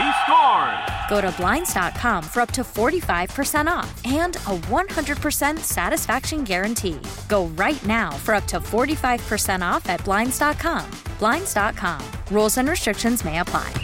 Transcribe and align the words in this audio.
He 0.00 0.10
scores! 0.22 0.90
Go 1.10 1.20
to 1.20 1.30
Blinds.com 1.32 2.22
for 2.22 2.40
up 2.40 2.52
to 2.52 2.62
45% 2.62 3.66
off 3.66 4.00
and 4.06 4.36
a 4.36 4.56
100% 4.70 5.58
satisfaction 5.58 6.44
guarantee. 6.44 7.00
Go 7.28 7.46
right 7.48 7.84
now 7.84 8.10
for 8.10 8.34
up 8.34 8.46
to 8.46 8.60
45% 8.60 9.60
off 9.60 9.88
at 9.90 10.02
Blinds.com. 10.04 10.90
Blinds.com. 11.18 12.00
Rules 12.30 12.56
and 12.56 12.68
restrictions 12.68 13.24
may 13.24 13.40
apply. 13.40 13.74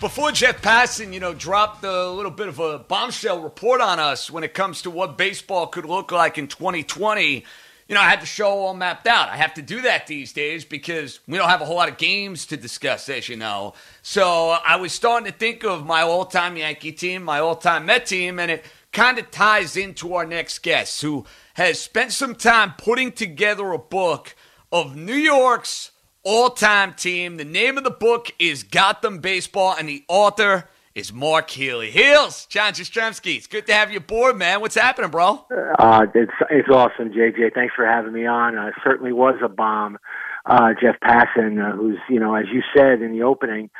Before 0.00 0.32
Jeff 0.32 0.62
Passan, 0.62 1.12
you 1.12 1.20
know, 1.20 1.34
dropped 1.34 1.84
a 1.84 2.10
little 2.10 2.30
bit 2.30 2.48
of 2.48 2.58
a 2.58 2.78
bombshell 2.78 3.42
report 3.42 3.82
on 3.82 3.98
us 3.98 4.30
when 4.30 4.44
it 4.44 4.54
comes 4.54 4.82
to 4.82 4.90
what 4.90 5.18
baseball 5.18 5.66
could 5.66 5.84
look 5.84 6.10
like 6.10 6.38
in 6.38 6.48
2020, 6.48 7.44
you 7.90 7.96
know, 7.96 8.02
I 8.02 8.08
had 8.08 8.22
the 8.22 8.26
show 8.26 8.50
all 8.50 8.72
mapped 8.72 9.08
out. 9.08 9.30
I 9.30 9.36
have 9.36 9.54
to 9.54 9.62
do 9.62 9.80
that 9.80 10.06
these 10.06 10.32
days 10.32 10.64
because 10.64 11.18
we 11.26 11.36
don't 11.36 11.48
have 11.48 11.60
a 11.60 11.64
whole 11.64 11.74
lot 11.74 11.88
of 11.88 11.98
games 11.98 12.46
to 12.46 12.56
discuss, 12.56 13.08
as 13.08 13.28
you 13.28 13.34
know. 13.34 13.74
So 14.00 14.50
I 14.64 14.76
was 14.76 14.92
starting 14.92 15.26
to 15.26 15.36
think 15.36 15.64
of 15.64 15.84
my 15.84 16.02
all 16.02 16.24
time 16.24 16.56
Yankee 16.56 16.92
team, 16.92 17.24
my 17.24 17.40
all 17.40 17.56
time 17.56 17.86
Met 17.86 18.06
team, 18.06 18.38
and 18.38 18.48
it 18.48 18.64
kind 18.92 19.18
of 19.18 19.32
ties 19.32 19.76
into 19.76 20.14
our 20.14 20.24
next 20.24 20.60
guest 20.60 21.02
who 21.02 21.26
has 21.54 21.80
spent 21.80 22.12
some 22.12 22.36
time 22.36 22.74
putting 22.78 23.10
together 23.10 23.72
a 23.72 23.78
book 23.78 24.36
of 24.70 24.94
New 24.94 25.12
York's 25.12 25.90
all 26.22 26.50
time 26.50 26.94
team. 26.94 27.38
The 27.38 27.44
name 27.44 27.76
of 27.76 27.82
the 27.82 27.90
book 27.90 28.30
is 28.38 28.62
Gotham 28.62 29.18
Baseball, 29.18 29.74
and 29.76 29.88
the 29.88 30.04
author 30.06 30.68
is 31.00 31.14
Mark 31.14 31.48
Healey. 31.48 31.90
Heels, 31.90 32.44
John 32.46 32.74
Jastremski. 32.74 33.36
It's 33.36 33.46
good 33.46 33.66
to 33.68 33.72
have 33.72 33.90
you 33.90 33.96
aboard, 33.96 34.36
man. 34.36 34.60
What's 34.60 34.74
happening, 34.74 35.10
bro? 35.10 35.46
Uh, 35.78 36.04
it's 36.14 36.32
it's 36.50 36.68
awesome, 36.68 37.10
JJ. 37.10 37.54
Thanks 37.54 37.74
for 37.74 37.86
having 37.86 38.12
me 38.12 38.26
on. 38.26 38.58
Uh, 38.58 38.70
certainly 38.84 39.10
was 39.10 39.36
a 39.42 39.48
bomb. 39.48 39.96
Uh, 40.44 40.74
Jeff 40.80 40.96
Passan, 41.02 41.58
uh, 41.58 41.74
who's 41.74 41.98
you 42.10 42.20
know, 42.20 42.34
as 42.34 42.44
you 42.52 42.60
said 42.76 43.00
in 43.00 43.12
the 43.12 43.22
opening, 43.22 43.70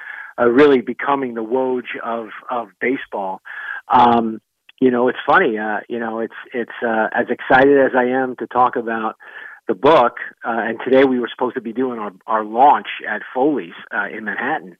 uh, 0.40 0.46
really 0.46 0.80
becoming 0.80 1.34
the 1.34 1.44
Woj 1.44 1.84
of 2.02 2.28
of 2.50 2.68
baseball. 2.80 3.42
Um, 3.88 4.40
you 4.80 4.90
know, 4.90 5.08
it's 5.08 5.18
funny. 5.26 5.58
Uh, 5.58 5.80
you 5.90 5.98
know, 5.98 6.20
it's 6.20 6.34
it's 6.54 6.72
uh, 6.82 7.08
as 7.12 7.26
excited 7.28 7.78
as 7.78 7.92
I 7.94 8.04
am 8.04 8.34
to 8.36 8.46
talk 8.46 8.76
about 8.76 9.16
the 9.68 9.74
book. 9.74 10.14
Uh, 10.42 10.56
and 10.56 10.78
today 10.82 11.04
we 11.04 11.20
were 11.20 11.28
supposed 11.30 11.56
to 11.56 11.60
be 11.60 11.74
doing 11.74 11.98
our 11.98 12.12
our 12.26 12.44
launch 12.44 12.88
at 13.06 13.20
Foley's 13.34 13.74
uh, 13.94 14.06
in 14.06 14.24
Manhattan. 14.24 14.78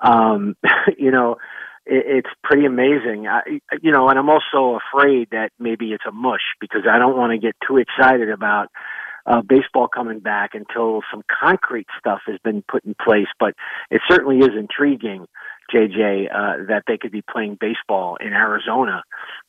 Um, 0.00 0.56
you 0.98 1.10
know, 1.10 1.36
it's 1.86 2.28
pretty 2.42 2.66
amazing. 2.66 3.26
I, 3.28 3.42
you 3.80 3.92
know, 3.92 4.08
and 4.08 4.18
I'm 4.18 4.28
also 4.28 4.78
afraid 4.78 5.28
that 5.30 5.50
maybe 5.58 5.92
it's 5.92 6.04
a 6.06 6.12
mush 6.12 6.40
because 6.60 6.82
I 6.90 6.98
don't 6.98 7.16
want 7.16 7.32
to 7.32 7.38
get 7.38 7.54
too 7.66 7.76
excited 7.78 8.28
about 8.30 8.68
uh, 9.26 9.40
baseball 9.42 9.88
coming 9.88 10.20
back 10.20 10.50
until 10.54 11.02
some 11.10 11.22
concrete 11.40 11.86
stuff 11.98 12.20
has 12.26 12.38
been 12.44 12.62
put 12.68 12.84
in 12.84 12.94
place. 13.02 13.28
But 13.38 13.54
it 13.90 14.00
certainly 14.08 14.38
is 14.38 14.50
intriguing, 14.58 15.26
JJ, 15.72 16.26
uh, 16.32 16.66
that 16.68 16.84
they 16.86 16.98
could 16.98 17.12
be 17.12 17.22
playing 17.22 17.58
baseball 17.60 18.16
in 18.20 18.32
Arizona, 18.32 19.02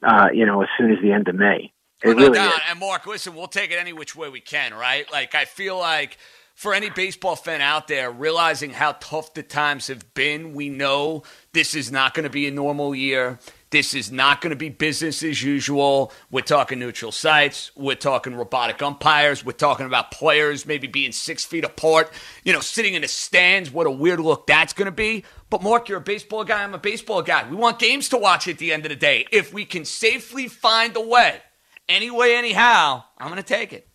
uh, 0.04 0.28
you 0.34 0.46
know, 0.46 0.62
as 0.62 0.68
soon 0.78 0.92
as 0.92 0.98
the 1.02 1.12
end 1.12 1.28
of 1.28 1.36
May. 1.36 1.72
It 2.04 2.08
Well, 2.08 2.16
no 2.16 2.22
really 2.24 2.36
doubt. 2.36 2.54
is. 2.54 2.62
And 2.70 2.80
Mark, 2.80 3.08
listen, 3.08 3.36
we'll 3.36 3.48
take 3.48 3.72
it 3.72 3.78
any 3.80 3.94
which 3.94 4.16
way 4.16 4.30
we 4.30 4.42
can, 4.42 4.74
right? 4.74 5.12
Like 5.12 5.34
I 5.34 5.46
feel 5.46 5.78
like 5.80 6.18
for 6.58 6.74
any 6.74 6.90
baseball 6.90 7.36
fan 7.36 7.62
out 7.62 7.88
there, 7.88 8.10
realizing 8.10 8.72
how 8.72 8.94
tough 9.00 9.36
the 9.36 9.44
times 9.44 9.90
have 9.90 10.16
been, 10.16 10.56
we 10.56 10.70
know 10.70 11.22
this 11.54 11.76
is 11.76 11.92
not 11.92 12.16
going 12.16 12.24
to 12.24 12.32
be 12.32 12.48
a 12.48 12.52
normal 12.52 12.96
year. 12.96 13.38
This 13.70 13.94
is 13.94 14.12
not 14.12 14.42
going 14.42 14.50
to 14.50 14.56
be 14.56 14.70
business 14.70 15.22
as 15.22 15.44
usual. 15.44 16.12
We're 16.32 16.42
talking 16.42 16.80
neutral 16.80 17.12
sites. 17.12 17.70
We're 17.76 17.94
talking 17.94 18.34
robotic 18.34 18.82
umpires. 18.82 19.46
We're 19.46 19.52
talking 19.52 19.86
about 19.86 20.10
players 20.10 20.66
maybe 20.66 20.88
being 20.88 21.12
six 21.12 21.46
feet 21.46 21.64
apart, 21.64 22.12
you 22.44 22.54
know, 22.54 22.60
sitting 22.60 22.96
in 22.96 23.04
the 23.04 23.08
stands. 23.08 23.70
What 23.70 23.86
a 23.86 23.92
weird 23.92 24.20
look 24.20 24.48
that's 24.48 24.74
going 24.74 24.88
to 24.88 24.92
be. 24.92 25.26
But 25.52 25.62
Mark, 25.62 25.88
you're 25.90 26.00
a 26.00 26.02
baseball 26.02 26.44
guy. 26.44 26.64
I'm 26.64 26.74
a 26.74 26.80
baseball 26.80 27.22
guy. 27.22 27.48
We 27.48 27.56
want 27.56 27.78
games 27.78 28.10
to 28.10 28.18
watch 28.18 28.48
at 28.48 28.58
the 28.58 28.74
end 28.74 28.84
of 28.84 28.90
the 28.90 28.96
day. 28.96 29.28
If 29.32 29.54
we 29.54 29.64
can 29.64 29.86
safely 29.86 30.48
find 30.48 30.98
a 30.98 31.02
way, 31.02 31.40
anyway, 31.88 32.34
anyhow, 32.34 33.04
I'm 33.20 33.28
going 33.28 33.38
to 33.38 33.44
take 33.44 33.74
it. 33.74 33.88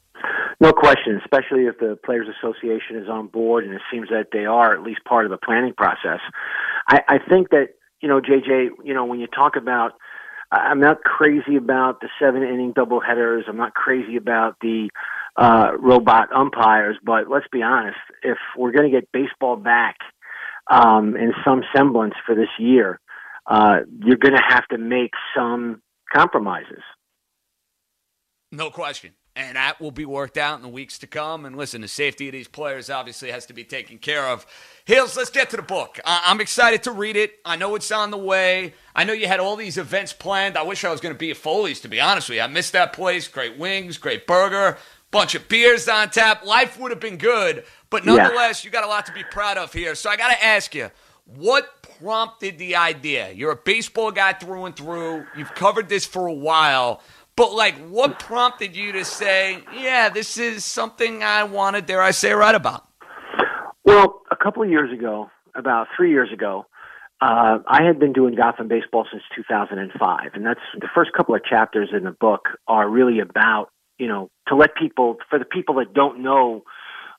No 0.63 0.73
question, 0.73 1.21
especially 1.21 1.67
if 1.67 1.79
the 1.81 1.99
Players 2.05 2.29
Association 2.39 2.95
is 2.95 3.09
on 3.09 3.27
board, 3.27 3.65
and 3.65 3.75
it 3.75 3.81
seems 3.91 4.11
that 4.11 4.29
they 4.33 4.45
are 4.45 4.73
at 4.73 4.85
least 4.85 5.01
part 5.05 5.25
of 5.25 5.33
the 5.33 5.37
planning 5.37 5.75
process. 5.77 6.21
I, 6.89 7.01
I 7.09 7.19
think 7.19 7.51
that 7.51 7.71
you 8.01 8.09
know, 8.09 8.21
JJ, 8.21 8.69
you 8.85 8.95
know, 8.95 9.05
when 9.05 9.19
you 9.19 9.27
talk 9.27 9.57
about, 9.57 9.95
I'm 10.53 10.79
not 10.79 11.03
crazy 11.03 11.57
about 11.57 12.01
the 12.01 12.09
seven 12.21 12.45
inning 12.45 12.75
doubleheaders. 12.75 13.49
I'm 13.49 13.57
not 13.57 13.75
crazy 13.75 14.15
about 14.15 14.55
the 14.61 14.89
uh, 15.37 15.73
robot 15.81 16.33
umpires, 16.33 16.97
but 17.03 17.29
let's 17.29 17.47
be 17.51 17.65
honest, 17.65 17.99
if 18.23 18.39
we're 18.57 18.71
going 18.71 18.89
to 18.89 19.01
get 19.01 19.11
baseball 19.11 19.57
back 19.57 19.97
um, 20.71 21.17
in 21.17 21.33
some 21.45 21.65
semblance 21.75 22.15
for 22.25 22.37
this 22.37 22.51
year, 22.61 23.01
uh, 23.49 23.79
you're 23.99 24.17
going 24.17 24.37
to 24.37 24.45
have 24.49 24.69
to 24.69 24.79
make 24.79 25.11
some 25.35 25.83
compromises. 26.15 26.83
No 28.53 28.71
question. 28.71 29.15
And 29.35 29.57
that 29.57 29.81
will 29.81 29.91
be 29.91 30.05
worked 30.05 30.37
out 30.37 30.57
in 30.57 30.63
the 30.63 30.69
weeks 30.69 30.99
to 30.99 31.07
come. 31.07 31.47
And 31.47 31.57
listen, 31.57 31.81
the 31.81 31.89
safety 31.89 32.29
of 32.29 32.33
these 32.33 32.49
players 32.49 32.91
obviously 32.91 33.31
has 33.31 33.47
to 33.47 33.55
be 33.55 33.65
taken 33.65 33.97
care 33.97 34.27
of. 34.27 34.45
Heels, 34.85 35.17
let's 35.17 35.31
get 35.31 35.49
to 35.51 35.57
the 35.57 35.63
book. 35.63 35.99
I- 36.05 36.25
I'm 36.27 36.39
excited 36.43 36.83
to 36.83 36.91
read 36.91 37.17
it. 37.17 37.39
I 37.43 37.57
know 37.57 37.75
it's 37.75 37.91
on 37.91 38.11
the 38.11 38.19
way. 38.19 38.75
I 38.95 39.05
know 39.05 39.15
you 39.15 39.27
had 39.27 39.41
all 39.41 39.57
these 39.57 39.79
events 39.79 40.13
planned. 40.13 40.59
I 40.59 40.63
wish 40.63 40.85
I 40.85 40.91
was 40.91 41.01
going 41.01 41.15
to 41.15 41.19
be 41.19 41.31
at 41.31 41.39
Foley's, 41.39 41.81
to 41.81 41.89
be 41.89 41.99
honest 41.99 42.29
with 42.29 42.37
you. 42.37 42.43
I 42.43 42.47
missed 42.47 42.73
that 42.73 42.93
place. 42.93 43.27
Great 43.27 43.57
wings, 43.57 43.97
great 43.97 44.27
burger, 44.27 44.77
bunch 45.11 45.35
of 45.35 45.49
beers 45.49 45.89
on 45.89 46.11
tap. 46.11 46.45
Life 46.45 46.79
would 46.79 46.91
have 46.91 47.01
been 47.01 47.17
good. 47.17 47.65
But 47.89 48.05
Yeah. 48.05 48.17
nonetheless, 48.17 48.67
you 48.67 48.71
got 48.71 48.85
a 48.85 48.89
lot 48.89 49.07
to 49.07 49.13
be 49.13 49.25
proud 49.25 49.57
of 49.57 49.73
here. 49.73 49.95
So 49.95 50.11
I 50.11 50.17
got 50.17 50.29
to 50.31 50.45
ask 50.45 50.75
you, 50.75 50.91
what 51.25 51.71
prompted 52.01 52.59
the 52.59 52.77
idea? 52.77 53.31
You're 53.33 53.53
a 53.53 53.57
baseball 53.57 54.11
guy 54.11 54.35
through 54.35 54.67
and 54.67 54.77
through. 54.77 55.25
You've 55.37 55.55
covered 55.55 55.89
this 55.89 56.05
for 56.05 56.27
a 56.27 56.33
while. 56.35 57.01
But 57.37 57.53
like, 57.55 57.75
what 57.89 58.19
prompted 58.19 58.77
you 58.77 58.93
to 58.93 59.05
say, 59.05 59.65
"Yeah, 59.75 60.09
this 60.09 60.37
is 60.39 60.65
something 60.65 61.23
I 61.23 61.45
wanted"? 61.45 61.87
Dare 61.87 62.03
I 62.03 62.11
say, 62.11 62.33
write 62.33 62.55
about? 62.55 62.87
Well, 63.85 64.23
a 64.31 64.37
couple 64.37 64.63
of 64.63 64.71
years 64.71 64.93
ago, 64.93 65.31
about 65.55 65.89
three 65.97 66.11
years 66.11 66.31
ago, 66.33 66.67
uh, 67.21 67.59
I 67.67 67.85
had 67.85 67.99
been 67.99 68.13
doing 68.13 68.35
Gotham 68.35 68.69
baseball 68.69 69.07
since 69.11 69.23
2005, 69.35 70.31
and 70.35 70.45
that's 70.45 70.61
the 70.79 70.89
first 70.95 71.13
couple 71.13 71.35
of 71.35 71.45
chapters 71.45 71.91
in 71.97 72.05
the 72.05 72.11
book 72.11 72.49
are 72.67 72.89
really 72.89 73.21
about 73.21 73.69
you 73.99 74.09
know 74.09 74.31
to 74.49 74.57
let 74.57 74.75
people 74.75 75.17
for 75.31 75.39
the 75.39 75.45
people 75.45 75.77
that 75.77 75.95
don't 75.95 76.23
know 76.23 76.65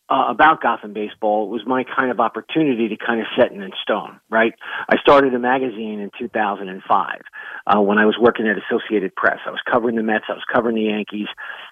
uh, 0.09 0.25
about 0.29 0.61
Gotham 0.61 0.93
baseball. 0.93 1.49
Was 1.49 1.61
my 1.65 1.83
kind 1.83 2.11
of 2.11 2.19
opportunity 2.19 2.89
to 2.89 2.97
kind 2.97 3.21
of 3.21 3.27
set 3.37 3.51
it 3.51 3.61
in 3.61 3.71
stone. 3.81 4.19
Right, 4.29 4.53
I 4.89 4.97
started 5.01 5.33
a 5.33 5.39
magazine 5.39 5.99
in 5.99 6.11
2005 6.19 7.21
uh, 7.67 7.81
when 7.81 7.97
I 7.97 8.05
was 8.05 8.15
working 8.19 8.47
at 8.47 8.57
Associated 8.57 9.15
Press. 9.15 9.39
I 9.45 9.51
was 9.51 9.61
covering 9.69 9.95
the 9.95 10.03
Mets, 10.03 10.25
I 10.29 10.33
was 10.33 10.43
covering 10.51 10.75
the 10.75 10.83
Yankees, 10.83 11.27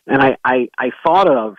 and 0.07 0.21
I 0.21 0.37
I, 0.43 0.67
I 0.77 0.91
thought 1.05 1.29
of 1.29 1.55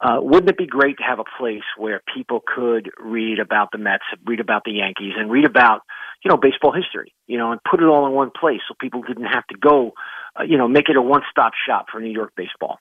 uh, 0.00 0.18
wouldn't 0.20 0.50
it 0.50 0.58
be 0.58 0.66
great 0.66 0.98
to 0.98 1.04
have 1.04 1.18
a 1.18 1.24
place 1.38 1.62
where 1.78 2.02
people 2.14 2.42
could 2.44 2.90
read 2.98 3.38
about 3.38 3.68
the 3.72 3.78
Mets, 3.78 4.04
read 4.26 4.40
about 4.40 4.62
the 4.64 4.72
Yankees, 4.72 5.14
and 5.16 5.30
read 5.30 5.46
about 5.46 5.82
you 6.24 6.30
know, 6.30 6.38
baseball 6.38 6.72
history, 6.72 7.12
you 7.26 7.36
know, 7.36 7.52
and 7.52 7.60
put 7.70 7.80
it 7.80 7.86
all 7.86 8.06
in 8.06 8.12
one 8.12 8.30
place 8.30 8.60
so 8.66 8.74
people 8.80 9.02
didn't 9.02 9.26
have 9.26 9.46
to 9.48 9.58
go, 9.58 9.92
uh, 10.38 10.42
you 10.42 10.56
know, 10.56 10.66
make 10.66 10.88
it 10.88 10.96
a 10.96 11.02
one-stop 11.02 11.52
shop 11.68 11.86
for 11.92 12.00
New 12.00 12.10
York 12.10 12.32
baseball. 12.34 12.78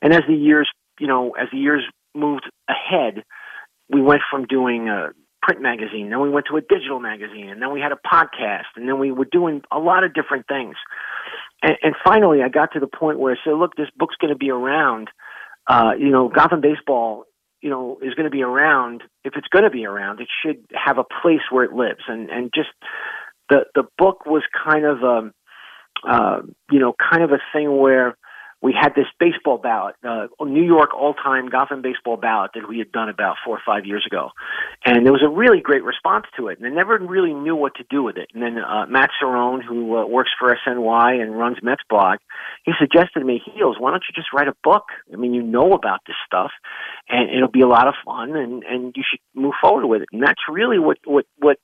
And 0.00 0.14
as 0.14 0.22
the 0.26 0.34
years, 0.34 0.68
you 0.98 1.06
know, 1.06 1.32
as 1.32 1.48
the 1.52 1.58
years 1.58 1.82
moved 2.16 2.50
ahead, 2.68 3.22
we 3.88 4.00
went 4.00 4.22
from 4.30 4.46
doing 4.46 4.88
a 4.88 5.10
print 5.42 5.62
magazine, 5.62 6.10
then 6.10 6.20
we 6.20 6.30
went 6.30 6.46
to 6.50 6.56
a 6.56 6.60
digital 6.60 6.98
magazine, 6.98 7.48
and 7.48 7.62
then 7.62 7.72
we 7.72 7.80
had 7.80 7.92
a 7.92 7.98
podcast, 8.04 8.74
and 8.74 8.88
then 8.88 8.98
we 8.98 9.12
were 9.12 9.28
doing 9.30 9.62
a 9.70 9.78
lot 9.78 10.02
of 10.02 10.12
different 10.12 10.46
things. 10.48 10.74
And, 11.62 11.76
and 11.82 11.94
finally, 12.04 12.42
I 12.42 12.48
got 12.48 12.72
to 12.72 12.80
the 12.80 12.88
point 12.88 13.18
where 13.18 13.32
I 13.32 13.36
said, 13.44 13.52
"Look, 13.52 13.76
this 13.76 13.88
book's 13.96 14.16
going 14.16 14.32
to 14.32 14.38
be 14.38 14.50
around. 14.50 15.08
Uh, 15.68 15.92
you 15.98 16.10
know, 16.10 16.28
Gotham 16.28 16.60
baseball 16.60 17.24
you 17.62 17.70
know 17.70 17.98
is 18.02 18.14
going 18.14 18.24
to 18.24 18.30
be 18.30 18.42
around 18.42 19.02
if 19.24 19.34
it's 19.36 19.48
going 19.48 19.64
to 19.64 19.70
be 19.70 19.86
around 19.86 20.20
it 20.20 20.28
should 20.42 20.58
have 20.72 20.98
a 20.98 21.04
place 21.22 21.40
where 21.50 21.64
it 21.64 21.72
lives 21.72 22.02
and 22.06 22.28
and 22.30 22.52
just 22.54 22.68
the 23.50 23.64
the 23.74 23.84
book 23.98 24.26
was 24.26 24.42
kind 24.64 24.84
of 24.84 25.02
a, 25.02 25.32
uh 26.08 26.42
you 26.70 26.78
know 26.78 26.94
kind 27.10 27.22
of 27.24 27.30
a 27.30 27.40
thing 27.52 27.76
where 27.78 28.16
we 28.62 28.74
had 28.78 28.94
this 28.94 29.06
baseball 29.20 29.58
ballot, 29.58 29.96
uh, 30.02 30.26
New 30.40 30.64
York 30.64 30.94
all-time 30.94 31.48
Gotham 31.48 31.82
baseball 31.82 32.16
ballot 32.16 32.52
that 32.54 32.68
we 32.68 32.78
had 32.78 32.90
done 32.90 33.08
about 33.08 33.36
four 33.44 33.56
or 33.56 33.62
five 33.64 33.84
years 33.84 34.04
ago, 34.06 34.30
and 34.84 35.04
there 35.04 35.12
was 35.12 35.22
a 35.22 35.28
really 35.28 35.60
great 35.60 35.84
response 35.84 36.24
to 36.36 36.48
it. 36.48 36.58
And 36.58 36.66
I 36.66 36.70
never 36.70 36.98
really 36.98 37.34
knew 37.34 37.54
what 37.54 37.74
to 37.76 37.84
do 37.90 38.02
with 38.02 38.16
it. 38.16 38.28
And 38.34 38.42
then 38.42 38.58
uh, 38.58 38.86
Matt 38.86 39.10
Cerrone, 39.22 39.62
who 39.62 39.96
uh, 39.96 40.06
works 40.06 40.30
for 40.38 40.56
SNY 40.66 41.20
and 41.20 41.38
runs 41.38 41.58
Mets 41.62 41.82
blog, 41.88 42.18
he 42.64 42.72
suggested 42.78 43.20
to 43.20 43.24
me, 43.24 43.42
"Heels, 43.44 43.76
why 43.78 43.90
don't 43.90 44.04
you 44.08 44.14
just 44.14 44.32
write 44.32 44.48
a 44.48 44.56
book? 44.64 44.84
I 45.12 45.16
mean, 45.16 45.34
you 45.34 45.42
know 45.42 45.72
about 45.72 46.00
this 46.06 46.16
stuff, 46.26 46.50
and 47.08 47.30
it'll 47.30 47.50
be 47.50 47.62
a 47.62 47.68
lot 47.68 47.88
of 47.88 47.94
fun, 48.04 48.36
and 48.36 48.64
and 48.64 48.94
you 48.96 49.02
should 49.08 49.20
move 49.34 49.54
forward 49.60 49.86
with 49.86 50.02
it." 50.02 50.08
And 50.12 50.22
that's 50.22 50.42
really 50.48 50.78
what 50.78 50.98
what 51.04 51.26
what 51.38 51.58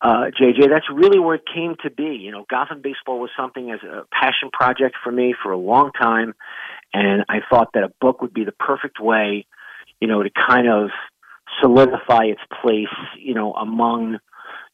uh, 0.00 0.30
JJ, 0.40 0.68
that's 0.70 0.86
really 0.92 1.18
where 1.18 1.34
it 1.34 1.44
came 1.52 1.74
to 1.82 1.90
be. 1.90 2.16
You 2.20 2.30
know, 2.30 2.44
Gotham 2.48 2.80
baseball 2.82 3.18
was 3.18 3.30
something 3.36 3.70
as 3.70 3.80
a 3.82 4.04
passion 4.12 4.50
project 4.52 4.96
for 5.02 5.10
me 5.10 5.34
for 5.42 5.50
a 5.50 5.58
long 5.58 5.90
time, 5.92 6.34
and 6.92 7.24
I 7.28 7.38
thought 7.50 7.70
that 7.74 7.82
a 7.82 7.92
book 8.00 8.22
would 8.22 8.32
be 8.32 8.44
the 8.44 8.52
perfect 8.52 9.00
way, 9.00 9.46
you 10.00 10.06
know, 10.06 10.22
to 10.22 10.30
kind 10.30 10.68
of 10.68 10.90
solidify 11.60 12.24
its 12.24 12.40
place, 12.62 12.86
you 13.18 13.34
know, 13.34 13.52
among, 13.54 14.18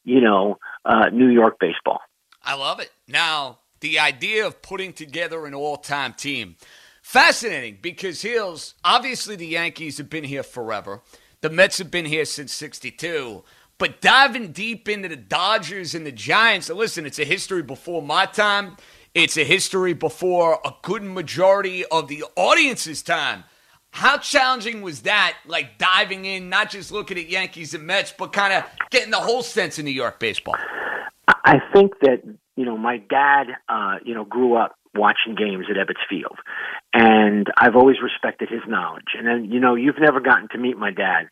you 0.05 0.21
know, 0.21 0.59
uh, 0.85 1.09
New 1.11 1.29
York 1.29 1.57
baseball. 1.59 2.01
I 2.43 2.55
love 2.55 2.81
it. 2.81 2.91
Now, 3.09 3.61
the 3.81 3.99
idea 3.99 4.47
of 4.47 4.61
putting 4.61 4.93
together 4.93 5.47
an 5.47 5.55
all-time 5.55 6.13
team, 6.13 6.57
fascinating 7.03 7.79
because 7.81 8.23
Heels, 8.23 8.75
obviously 8.85 9.37
the 9.37 9.47
Yankees 9.47 9.97
have 9.99 10.11
been 10.11 10.25
here 10.25 10.43
forever. 10.43 11.01
The 11.41 11.51
Mets 11.51 11.79
have 11.79 11.91
been 11.91 12.07
here 12.07 12.25
since 12.25 12.53
'62. 12.53 13.45
But 13.79 14.01
diving 14.01 14.53
deep 14.53 14.89
into 14.89 15.09
the 15.09 15.17
Dodgers 15.17 15.95
and 15.95 16.07
the 16.07 16.13
Giants, 16.13 16.71
listen, 16.71 17.07
it's 17.07 17.19
a 17.19 17.25
history 17.25 17.63
before 17.63 18.03
my 18.03 18.27
time. 18.27 18.77
It's 19.15 19.37
a 19.37 19.45
history 19.45 19.93
before 19.93 20.61
a 20.65 20.73
good 20.83 21.03
majority 21.03 21.85
of 21.87 22.09
the 22.09 22.25
audience's 22.37 23.03
time. 23.03 23.45
How 23.91 24.19
challenging 24.19 24.83
was 24.83 25.03
that, 25.03 25.37
like 25.47 25.79
diving 25.79 26.25
in, 26.25 26.49
not 26.49 26.71
just 26.71 26.91
looking 26.91 27.17
at 27.17 27.29
Yankees 27.29 27.75
and 27.75 27.87
Mets, 27.87 28.13
but 28.17 28.33
kind 28.33 28.53
of 28.53 28.65
getting 28.91 29.13
the 29.13 29.19
whole 29.19 29.43
sense 29.43 29.79
of 29.79 29.85
New 29.85 29.93
York 29.93 30.19
baseball? 30.19 30.57
I 31.45 31.61
think 31.73 31.93
that, 32.01 32.23
you 32.57 32.65
know, 32.65 32.77
my 32.77 32.99
dad, 32.99 33.47
uh, 33.69 33.97
you 34.05 34.15
know, 34.15 34.25
grew 34.25 34.57
up 34.57 34.77
watching 34.97 35.35
games 35.37 35.67
at 35.71 35.77
Ebbets 35.77 36.03
Field. 36.09 36.39
And 36.97 37.49
I've 37.59 37.75
always 37.75 37.97
respected 38.01 38.49
his 38.49 38.61
knowledge. 38.69 39.19
And 39.19 39.27
then, 39.27 39.51
you 39.51 39.59
know, 39.59 39.75
you've 39.75 39.99
never 39.99 40.21
gotten 40.21 40.47
to 40.53 40.59
meet 40.59 40.79
my 40.79 40.93
dad, 40.93 41.27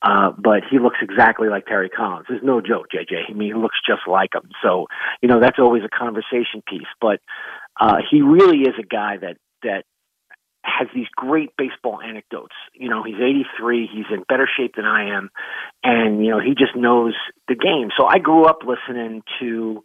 uh, 0.00 0.30
but 0.38 0.62
he 0.70 0.78
looks 0.78 0.98
exactly 1.02 1.48
like 1.48 1.66
Terry 1.66 1.90
Collins. 1.90 2.26
There's 2.28 2.44
no 2.44 2.60
joke, 2.60 2.86
JJ. 2.94 3.28
I 3.28 3.32
mean, 3.32 3.48
he 3.48 3.60
looks 3.60 3.78
just 3.84 4.02
like 4.06 4.32
him. 4.32 4.48
So, 4.62 4.86
you 5.20 5.28
know, 5.28 5.40
that's 5.40 5.58
always 5.58 5.82
a 5.82 5.88
conversation 5.88 6.62
piece. 6.68 6.86
But 7.00 7.18
uh, 7.80 7.96
he 8.08 8.22
really 8.22 8.60
is 8.60 8.74
a 8.78 8.86
guy 8.86 9.16
that, 9.16 9.38
that 9.64 9.82
has 10.62 10.86
these 10.94 11.08
great 11.16 11.50
baseball 11.58 12.00
anecdotes. 12.00 12.54
You 12.74 12.88
know, 12.88 13.02
he's 13.02 13.16
83. 13.16 13.88
He's 13.92 14.06
in 14.12 14.24
better 14.28 14.48
shape 14.56 14.76
than 14.76 14.84
I 14.84 15.16
am. 15.16 15.30
And, 15.82 16.24
you 16.24 16.30
know, 16.30 16.38
he 16.38 16.50
just 16.50 16.76
knows 16.76 17.14
the 17.48 17.56
game. 17.56 17.88
So 17.98 18.06
I 18.06 18.18
grew 18.18 18.44
up 18.44 18.60
listening 18.64 19.22
to, 19.40 19.82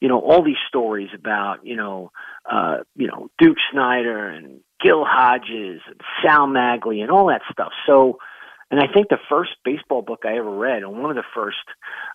you 0.00 0.08
know, 0.08 0.20
all 0.20 0.44
these 0.44 0.62
stories 0.68 1.08
about, 1.14 1.66
you 1.66 1.74
know, 1.74 2.12
uh, 2.48 2.78
you 2.94 3.08
know, 3.08 3.28
Duke 3.40 3.56
Snider 3.72 4.28
and 4.28 4.60
Gil 4.80 5.04
Hodges 5.04 5.80
and 5.86 6.00
Sal 6.22 6.46
Maglie 6.46 7.00
and 7.02 7.10
all 7.10 7.26
that 7.28 7.42
stuff. 7.50 7.72
So, 7.86 8.18
and 8.70 8.80
I 8.80 8.86
think 8.92 9.08
the 9.08 9.18
first 9.28 9.50
baseball 9.64 10.02
book 10.02 10.22
I 10.24 10.36
ever 10.36 10.50
read, 10.50 10.82
and 10.82 11.00
one 11.00 11.10
of 11.10 11.16
the 11.16 11.22
first, 11.34 11.56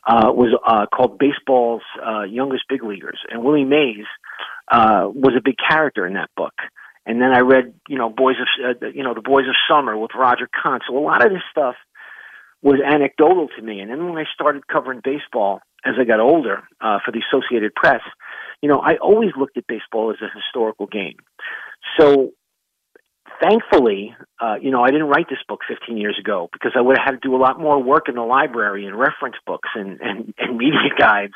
uh, 0.07 0.31
was 0.31 0.57
uh, 0.65 0.86
called 0.94 1.18
Baseball's 1.18 1.81
uh, 2.06 2.24
Youngest 2.24 2.63
Big 2.69 2.83
Leaguers, 2.83 3.19
and 3.30 3.44
Willie 3.44 3.65
Mays 3.65 4.06
uh, 4.71 5.10
was 5.13 5.33
a 5.38 5.42
big 5.44 5.56
character 5.57 6.06
in 6.06 6.13
that 6.13 6.30
book. 6.38 6.54
And 7.06 7.21
then 7.21 7.31
I 7.31 7.39
read, 7.39 7.74
you 7.89 7.98
know, 7.98 8.10
Boys 8.10 8.36
of, 8.39 8.75
uh, 8.81 8.88
you 8.88 9.04
know, 9.04 9.13
the 9.13 9.21
Boys 9.21 9.45
of 9.48 9.56
Summer 9.68 9.98
with 9.98 10.12
Roger 10.15 10.48
Kahn. 10.48 10.80
So 10.88 10.98
a 10.98 11.00
lot 11.00 11.25
of 11.25 11.31
this 11.31 11.42
stuff 11.51 11.75
was 12.62 12.80
anecdotal 12.80 13.50
to 13.57 13.62
me. 13.62 13.81
And 13.81 13.92
then 13.92 14.07
when 14.07 14.18
I 14.18 14.25
started 14.33 14.68
covering 14.68 15.01
baseball, 15.04 15.60
as 15.86 15.95
I 16.00 16.06
got 16.06 16.21
older 16.21 16.63
uh, 16.80 17.00
for 17.04 17.12
the 17.12 17.21
Associated 17.27 17.75
Press, 17.75 18.01
you 18.62 18.69
know, 18.69 18.80
I 18.80 18.95
always 18.95 19.31
looked 19.38 19.57
at 19.57 19.68
baseball 19.68 20.12
as 20.12 20.18
a 20.21 20.33
historical 20.33 20.88
game. 20.88 21.18
So 22.00 22.31
thankfully, 23.44 24.16
uh, 24.40 24.56
you 24.62 24.72
know, 24.72 24.84
I 24.84 24.92
didn't 24.92 25.07
write 25.07 25.28
this 25.30 25.40
book 25.48 25.62
15 25.68 25.98
years 25.98 26.18
ago 26.19 26.50
because 26.54 26.72
I 26.75 26.81
would 26.81 26.98
have 26.98 27.06
had 27.06 27.22
to 27.22 27.28
do 27.28 27.36
a 27.36 27.38
lot 27.38 27.60
more 27.60 27.81
work 27.81 28.07
in 28.07 28.16
the 28.16 28.24
library 28.24 28.86
and 28.86 28.98
reference 28.98 29.36
books 29.45 29.69
and, 29.75 30.00
and, 30.01 30.34
and 30.38 30.57
media 30.57 30.90
guides. 30.98 31.34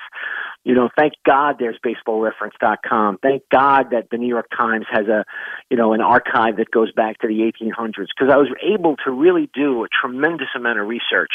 You 0.64 0.74
know, 0.74 0.90
thank 0.98 1.14
God 1.26 1.56
there's 1.60 1.78
baseballreference.com. 1.86 3.20
Thank 3.22 3.44
God 3.52 3.88
that 3.92 4.10
the 4.12 4.18
New 4.18 4.28
York 4.28 4.48
Times 4.56 4.86
has 4.92 5.08
a, 5.08 5.24
you 5.70 5.78
know, 5.78 5.94
an 5.94 6.02
archive 6.02 6.58
that 6.58 6.72
goes 6.72 6.92
back 6.92 7.20
to 7.20 7.28
the 7.28 7.40
1800s 7.40 8.08
because 8.18 8.34
I 8.34 8.38
was 8.38 8.50
able 8.62 8.96
to 9.06 9.12
really 9.12 9.50
do 9.54 9.84
a 9.84 9.88
tremendous 10.02 10.50
amount 10.56 10.80
of 10.80 10.88
research 10.88 11.32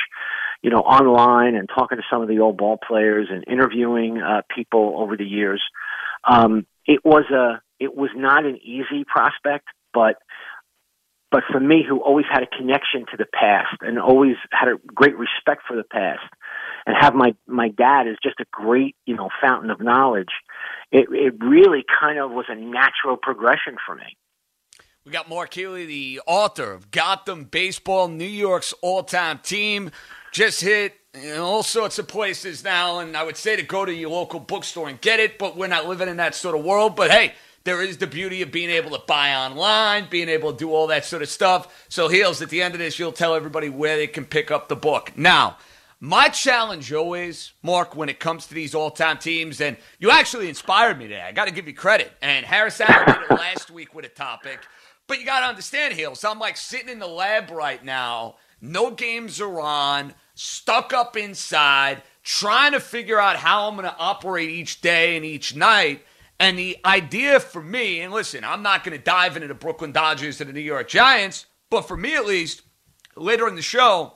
you 0.62 0.70
know, 0.70 0.78
online 0.78 1.56
and 1.56 1.68
talking 1.68 1.98
to 1.98 2.04
some 2.08 2.22
of 2.22 2.28
the 2.28 2.38
old 2.38 2.56
ball 2.56 2.78
players 2.78 3.26
and 3.30 3.44
interviewing 3.48 4.18
uh, 4.22 4.42
people 4.54 4.94
over 4.96 5.16
the 5.16 5.24
years. 5.24 5.60
Um, 6.22 6.66
it 6.86 7.04
was 7.04 7.24
a, 7.32 7.60
it 7.80 7.96
was 7.96 8.10
not 8.14 8.44
an 8.44 8.58
easy 8.62 9.04
prospect, 9.04 9.66
but, 9.92 10.16
but 11.32 11.42
for 11.50 11.58
me, 11.58 11.82
who 11.86 12.00
always 12.00 12.26
had 12.30 12.42
a 12.42 12.46
connection 12.46 13.06
to 13.10 13.16
the 13.16 13.24
past 13.24 13.78
and 13.80 13.98
always 13.98 14.36
had 14.52 14.68
a 14.68 14.76
great 14.94 15.16
respect 15.18 15.62
for 15.66 15.74
the 15.74 15.82
past, 15.82 16.22
and 16.86 16.94
have 17.00 17.14
my 17.14 17.34
my 17.46 17.68
dad 17.68 18.06
is 18.06 18.16
just 18.22 18.38
a 18.38 18.44
great, 18.52 18.94
you 19.06 19.16
know, 19.16 19.30
fountain 19.40 19.70
of 19.70 19.80
knowledge, 19.80 20.30
it 20.92 21.08
it 21.10 21.34
really 21.42 21.84
kind 22.00 22.18
of 22.18 22.30
was 22.30 22.46
a 22.48 22.54
natural 22.54 23.16
progression 23.16 23.76
for 23.84 23.94
me. 23.94 24.16
We 25.04 25.10
got 25.10 25.28
Mark 25.28 25.52
Healey, 25.54 25.86
the 25.86 26.20
author 26.28 26.72
of 26.72 26.92
Gotham 26.92 27.44
Baseball, 27.44 28.06
New 28.06 28.24
York's 28.24 28.72
all-time 28.82 29.40
team 29.42 29.90
just 30.32 30.60
hit 30.60 30.94
in 31.12 31.38
all 31.38 31.62
sorts 31.62 31.98
of 31.98 32.08
places 32.08 32.64
now, 32.64 33.00
and 33.00 33.16
I 33.16 33.22
would 33.22 33.36
say 33.36 33.56
to 33.56 33.62
go 33.62 33.84
to 33.84 33.92
your 33.92 34.10
local 34.10 34.40
bookstore 34.40 34.88
and 34.88 35.00
get 35.00 35.20
it, 35.20 35.38
but 35.38 35.56
we're 35.56 35.66
not 35.66 35.86
living 35.86 36.08
in 36.08 36.16
that 36.18 36.34
sort 36.34 36.56
of 36.56 36.64
world. 36.64 36.96
But 36.96 37.10
hey, 37.10 37.34
there 37.64 37.82
is 37.82 37.98
the 37.98 38.06
beauty 38.06 38.42
of 38.42 38.50
being 38.50 38.70
able 38.70 38.90
to 38.90 39.02
buy 39.06 39.34
online, 39.34 40.08
being 40.10 40.28
able 40.28 40.52
to 40.52 40.58
do 40.58 40.72
all 40.72 40.86
that 40.88 41.04
sort 41.04 41.22
of 41.22 41.28
stuff. 41.28 41.86
So, 41.88 42.08
Heels, 42.08 42.42
at 42.42 42.50
the 42.50 42.62
end 42.62 42.74
of 42.74 42.80
this, 42.80 42.98
you'll 42.98 43.12
tell 43.12 43.34
everybody 43.34 43.68
where 43.68 43.96
they 43.96 44.06
can 44.06 44.24
pick 44.24 44.50
up 44.50 44.68
the 44.68 44.76
book. 44.76 45.12
Now, 45.16 45.56
my 46.00 46.28
challenge 46.28 46.92
always, 46.92 47.52
Mark, 47.62 47.94
when 47.94 48.08
it 48.08 48.18
comes 48.18 48.46
to 48.46 48.54
these 48.54 48.74
all 48.74 48.90
time 48.90 49.18
teams, 49.18 49.60
and 49.60 49.76
you 49.98 50.10
actually 50.10 50.48
inspired 50.48 50.98
me 50.98 51.06
today. 51.06 51.22
I 51.22 51.32
got 51.32 51.46
to 51.46 51.54
give 51.54 51.68
you 51.68 51.74
credit. 51.74 52.12
And 52.20 52.44
Harris 52.44 52.80
Allen 52.80 53.06
did 53.06 53.22
it 53.22 53.30
last 53.38 53.70
week 53.70 53.94
with 53.94 54.04
a 54.04 54.08
topic. 54.08 54.58
But 55.06 55.20
you 55.20 55.26
got 55.26 55.40
to 55.40 55.46
understand, 55.46 55.94
Heels, 55.94 56.24
I'm 56.24 56.38
like 56.38 56.56
sitting 56.56 56.88
in 56.88 56.98
the 56.98 57.06
lab 57.06 57.50
right 57.50 57.84
now. 57.84 58.36
No 58.60 58.90
games 58.90 59.40
are 59.40 59.60
on 59.60 60.14
stuck 60.34 60.92
up 60.92 61.16
inside, 61.16 62.02
trying 62.22 62.72
to 62.72 62.80
figure 62.80 63.18
out 63.18 63.36
how 63.36 63.68
I'm 63.68 63.76
going 63.76 63.88
to 63.88 63.96
operate 63.96 64.48
each 64.48 64.80
day 64.80 65.16
and 65.16 65.24
each 65.24 65.54
night. 65.54 66.04
And 66.42 66.58
the 66.58 66.76
idea 66.84 67.38
for 67.38 67.62
me, 67.62 68.00
and 68.00 68.12
listen, 68.12 68.42
I'm 68.42 68.62
not 68.62 68.82
going 68.82 68.98
to 68.98 69.04
dive 69.04 69.36
into 69.36 69.46
the 69.46 69.54
Brooklyn 69.54 69.92
Dodgers 69.92 70.40
and 70.40 70.50
the 70.50 70.52
New 70.52 70.58
York 70.58 70.88
Giants, 70.88 71.46
but 71.70 71.82
for 71.82 71.96
me 71.96 72.16
at 72.16 72.26
least, 72.26 72.62
later 73.14 73.46
in 73.46 73.54
the 73.54 73.62
show, 73.62 74.14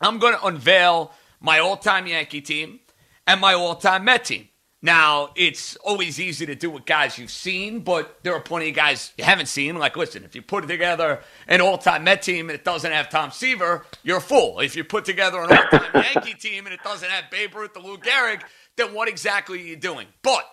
I'm 0.00 0.18
going 0.18 0.34
to 0.34 0.44
unveil 0.44 1.12
my 1.38 1.60
all 1.60 1.76
time 1.76 2.08
Yankee 2.08 2.40
team 2.40 2.80
and 3.28 3.40
my 3.40 3.54
all 3.54 3.76
time 3.76 4.04
Met 4.04 4.24
team. 4.24 4.48
Now, 4.84 5.30
it's 5.36 5.76
always 5.76 6.18
easy 6.18 6.46
to 6.46 6.56
do 6.56 6.68
with 6.68 6.84
guys 6.84 7.16
you've 7.16 7.30
seen, 7.30 7.78
but 7.78 8.18
there 8.24 8.34
are 8.34 8.40
plenty 8.40 8.70
of 8.70 8.74
guys 8.74 9.12
you 9.16 9.22
haven't 9.22 9.46
seen. 9.46 9.78
Like, 9.78 9.96
listen, 9.96 10.24
if 10.24 10.34
you 10.34 10.42
put 10.42 10.66
together 10.66 11.20
an 11.46 11.60
all 11.60 11.78
time 11.78 12.02
Met 12.02 12.22
team 12.22 12.50
and 12.50 12.58
it 12.58 12.64
doesn't 12.64 12.90
have 12.90 13.08
Tom 13.08 13.30
Seaver, 13.30 13.86
you're 14.02 14.18
a 14.18 14.20
fool. 14.20 14.58
If 14.58 14.74
you 14.74 14.82
put 14.82 15.04
together 15.04 15.40
an 15.40 15.56
all 15.56 15.78
time 15.78 16.04
Yankee 16.12 16.34
team 16.34 16.66
and 16.66 16.74
it 16.74 16.82
doesn't 16.82 17.08
have 17.08 17.30
Babe 17.30 17.54
Ruth 17.54 17.76
or 17.76 17.84
Lou 17.84 17.98
Gehrig, 17.98 18.42
then 18.74 18.92
what 18.94 19.06
exactly 19.06 19.60
are 19.60 19.64
you 19.64 19.76
doing? 19.76 20.08
But 20.22 20.44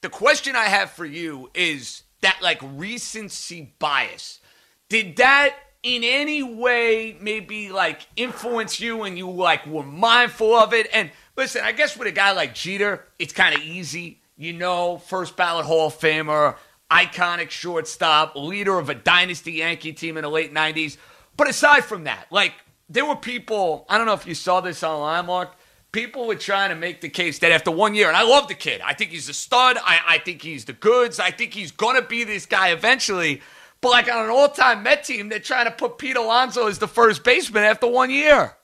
the 0.00 0.08
question 0.08 0.56
I 0.56 0.64
have 0.64 0.90
for 0.90 1.04
you 1.04 1.50
is 1.54 2.02
that, 2.20 2.38
like, 2.42 2.60
recency 2.62 3.74
bias. 3.78 4.40
Did 4.88 5.16
that 5.16 5.54
in 5.82 6.02
any 6.02 6.42
way 6.42 7.16
maybe 7.20 7.70
like 7.70 8.06
influence 8.16 8.80
you 8.80 9.04
and 9.04 9.16
you 9.16 9.30
like 9.30 9.66
were 9.66 9.82
mindful 9.82 10.54
of 10.54 10.72
it? 10.72 10.88
And 10.92 11.10
listen, 11.36 11.62
I 11.64 11.72
guess 11.72 11.96
with 11.96 12.08
a 12.08 12.12
guy 12.12 12.32
like 12.32 12.54
Jeter, 12.54 13.04
it's 13.18 13.32
kind 13.32 13.54
of 13.54 13.62
easy. 13.62 14.20
You 14.36 14.52
know, 14.52 14.98
first 14.98 15.36
ballot 15.36 15.66
Hall 15.66 15.88
of 15.88 15.98
Famer, 15.98 16.56
iconic 16.90 17.50
shortstop, 17.50 18.36
leader 18.36 18.78
of 18.78 18.88
a 18.88 18.94
dynasty 18.94 19.52
Yankee 19.52 19.92
team 19.92 20.16
in 20.16 20.22
the 20.22 20.30
late 20.30 20.54
90s. 20.54 20.96
But 21.36 21.48
aside 21.48 21.84
from 21.84 22.04
that, 22.04 22.26
like 22.30 22.54
there 22.88 23.04
were 23.04 23.16
people, 23.16 23.84
I 23.88 23.98
don't 23.98 24.06
know 24.06 24.14
if 24.14 24.26
you 24.26 24.34
saw 24.34 24.60
this 24.60 24.82
online, 24.82 25.26
Mark. 25.26 25.54
People 25.98 26.28
were 26.28 26.36
trying 26.36 26.70
to 26.70 26.76
make 26.76 27.00
the 27.00 27.08
case 27.08 27.40
that 27.40 27.50
after 27.50 27.72
one 27.72 27.92
year, 27.92 28.06
and 28.06 28.16
I 28.16 28.22
love 28.22 28.46
the 28.46 28.54
kid. 28.54 28.80
I 28.82 28.94
think 28.94 29.10
he's 29.10 29.28
a 29.28 29.34
stud. 29.34 29.78
I, 29.82 29.98
I 30.06 30.18
think 30.18 30.42
he's 30.42 30.64
the 30.64 30.72
goods. 30.72 31.18
I 31.18 31.32
think 31.32 31.52
he's 31.52 31.72
going 31.72 32.00
to 32.00 32.06
be 32.06 32.22
this 32.22 32.46
guy 32.46 32.68
eventually. 32.68 33.42
But 33.80 33.88
like 33.88 34.08
on 34.08 34.24
an 34.24 34.30
all 34.30 34.48
time 34.48 34.84
Met 34.84 35.02
team, 35.02 35.28
they're 35.28 35.40
trying 35.40 35.64
to 35.64 35.72
put 35.72 35.98
Pete 35.98 36.16
Alonso 36.16 36.68
as 36.68 36.78
the 36.78 36.86
first 36.86 37.24
baseman 37.24 37.64
after 37.64 37.88
one 37.88 38.10
year. 38.10 38.56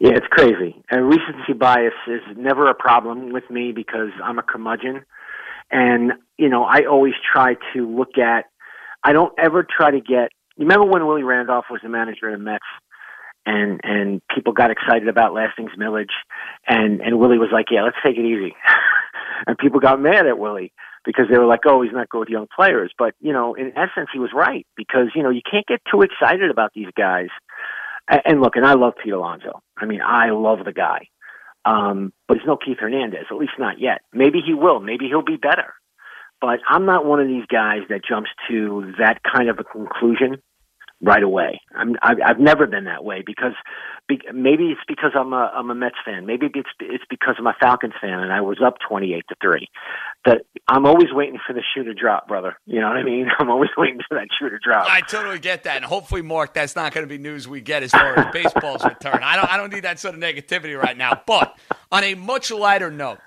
Yeah, 0.00 0.10
it's 0.16 0.26
crazy. 0.28 0.82
And 0.90 1.06
recency 1.08 1.52
bias 1.52 1.94
is 2.08 2.20
never 2.36 2.68
a 2.68 2.74
problem 2.74 3.32
with 3.32 3.48
me 3.48 3.70
because 3.70 4.10
I'm 4.24 4.40
a 4.40 4.42
curmudgeon. 4.42 5.04
And, 5.70 6.14
you 6.36 6.48
know, 6.48 6.64
I 6.64 6.80
always 6.90 7.14
try 7.32 7.54
to 7.74 7.88
look 7.88 8.18
at, 8.18 8.46
I 9.04 9.12
don't 9.12 9.32
ever 9.38 9.64
try 9.64 9.92
to 9.92 10.00
get, 10.00 10.30
you 10.56 10.66
remember 10.66 10.86
when 10.86 11.06
Willie 11.06 11.22
Randolph 11.22 11.66
was 11.70 11.80
the 11.84 11.88
manager 11.88 12.28
of 12.28 12.40
the 12.40 12.44
Mets? 12.44 12.64
And 13.46 13.80
and 13.82 14.22
people 14.34 14.52
got 14.52 14.70
excited 14.70 15.08
about 15.08 15.34
Lastings 15.34 15.72
Milledge, 15.76 16.12
and 16.66 17.00
and 17.00 17.18
Willie 17.18 17.38
was 17.38 17.50
like, 17.52 17.66
yeah, 17.70 17.82
let's 17.82 17.96
take 18.04 18.16
it 18.16 18.24
easy, 18.24 18.54
and 19.46 19.58
people 19.58 19.80
got 19.80 20.00
mad 20.00 20.26
at 20.26 20.38
Willie 20.38 20.72
because 21.04 21.26
they 21.30 21.38
were 21.38 21.46
like, 21.46 21.60
oh, 21.66 21.82
he's 21.82 21.92
not 21.92 22.08
good 22.08 22.20
with 22.20 22.28
young 22.28 22.46
players, 22.54 22.92
but 22.98 23.14
you 23.20 23.32
know, 23.32 23.54
in 23.54 23.72
essence, 23.76 24.08
he 24.12 24.18
was 24.18 24.30
right 24.34 24.66
because 24.76 25.08
you 25.14 25.22
know 25.22 25.30
you 25.30 25.42
can't 25.48 25.66
get 25.66 25.80
too 25.90 26.02
excited 26.02 26.50
about 26.50 26.72
these 26.74 26.88
guys. 26.96 27.28
And, 28.08 28.22
and 28.24 28.40
look, 28.40 28.56
and 28.56 28.66
I 28.66 28.74
love 28.74 28.94
Pete 29.02 29.12
Alonso. 29.12 29.62
I 29.76 29.86
mean, 29.86 30.00
I 30.02 30.30
love 30.30 30.58
the 30.64 30.72
guy, 30.72 31.08
um, 31.64 32.12
but 32.28 32.38
he's 32.38 32.46
no 32.46 32.56
Keith 32.56 32.78
Hernandez, 32.80 33.26
at 33.30 33.36
least 33.36 33.54
not 33.58 33.78
yet. 33.78 34.02
Maybe 34.12 34.40
he 34.44 34.54
will. 34.54 34.80
Maybe 34.80 35.06
he'll 35.08 35.22
be 35.22 35.36
better. 35.36 35.74
But 36.40 36.60
I'm 36.68 36.84
not 36.84 37.06
one 37.06 37.20
of 37.20 37.28
these 37.28 37.46
guys 37.46 37.80
that 37.88 38.00
jumps 38.06 38.30
to 38.48 38.92
that 38.98 39.20
kind 39.22 39.48
of 39.48 39.58
a 39.58 39.64
conclusion 39.64 40.42
right 41.00 41.22
away. 41.22 41.60
I'm, 41.74 41.96
I've, 42.02 42.18
I've 42.24 42.38
never 42.38 42.66
been 42.66 42.84
that 42.84 43.04
way 43.04 43.22
because 43.24 43.52
be, 44.08 44.20
maybe 44.34 44.64
it's 44.64 44.80
because 44.86 45.12
I'm 45.18 45.32
a 45.32 45.50
I'm 45.54 45.70
a 45.70 45.74
Mets 45.74 45.96
fan. 46.04 46.26
Maybe 46.26 46.46
it's 46.54 46.68
it's 46.80 47.04
because 47.08 47.36
I'm 47.38 47.46
a 47.46 47.54
Falcons 47.60 47.94
fan 48.00 48.18
and 48.18 48.32
I 48.32 48.40
was 48.42 48.58
up 48.64 48.74
28 48.86 49.24
to 49.28 49.34
three. 49.40 49.68
That 50.26 50.42
I'm 50.68 50.86
always 50.86 51.08
waiting 51.12 51.38
for 51.46 51.52
the 51.52 51.62
shoe 51.74 51.84
to 51.84 51.94
drop, 51.94 52.28
brother. 52.28 52.56
You 52.66 52.80
know 52.80 52.88
what 52.88 52.96
I 52.96 53.02
mean? 53.02 53.28
I'm 53.38 53.50
always 53.50 53.70
waiting 53.76 54.00
for 54.06 54.16
that 54.16 54.28
shoe 54.38 54.50
to 54.50 54.58
drop. 54.58 54.86
I 54.88 55.00
totally 55.00 55.38
get 55.38 55.64
that, 55.64 55.76
and 55.76 55.84
hopefully, 55.84 56.22
Mark, 56.22 56.54
that's 56.54 56.76
not 56.76 56.92
going 56.92 57.06
to 57.06 57.08
be 57.08 57.18
news 57.18 57.48
we 57.48 57.60
get 57.60 57.82
as 57.82 57.90
far 57.90 58.18
as 58.18 58.32
baseball's 58.32 58.84
return. 58.84 59.22
I 59.22 59.36
don't 59.36 59.50
I 59.50 59.56
don't 59.56 59.72
need 59.72 59.84
that 59.84 59.98
sort 59.98 60.14
of 60.14 60.20
negativity 60.20 60.80
right 60.80 60.96
now. 60.96 61.20
But 61.26 61.58
on 61.90 62.04
a 62.04 62.14
much 62.14 62.50
lighter 62.50 62.90
note, 62.90 63.18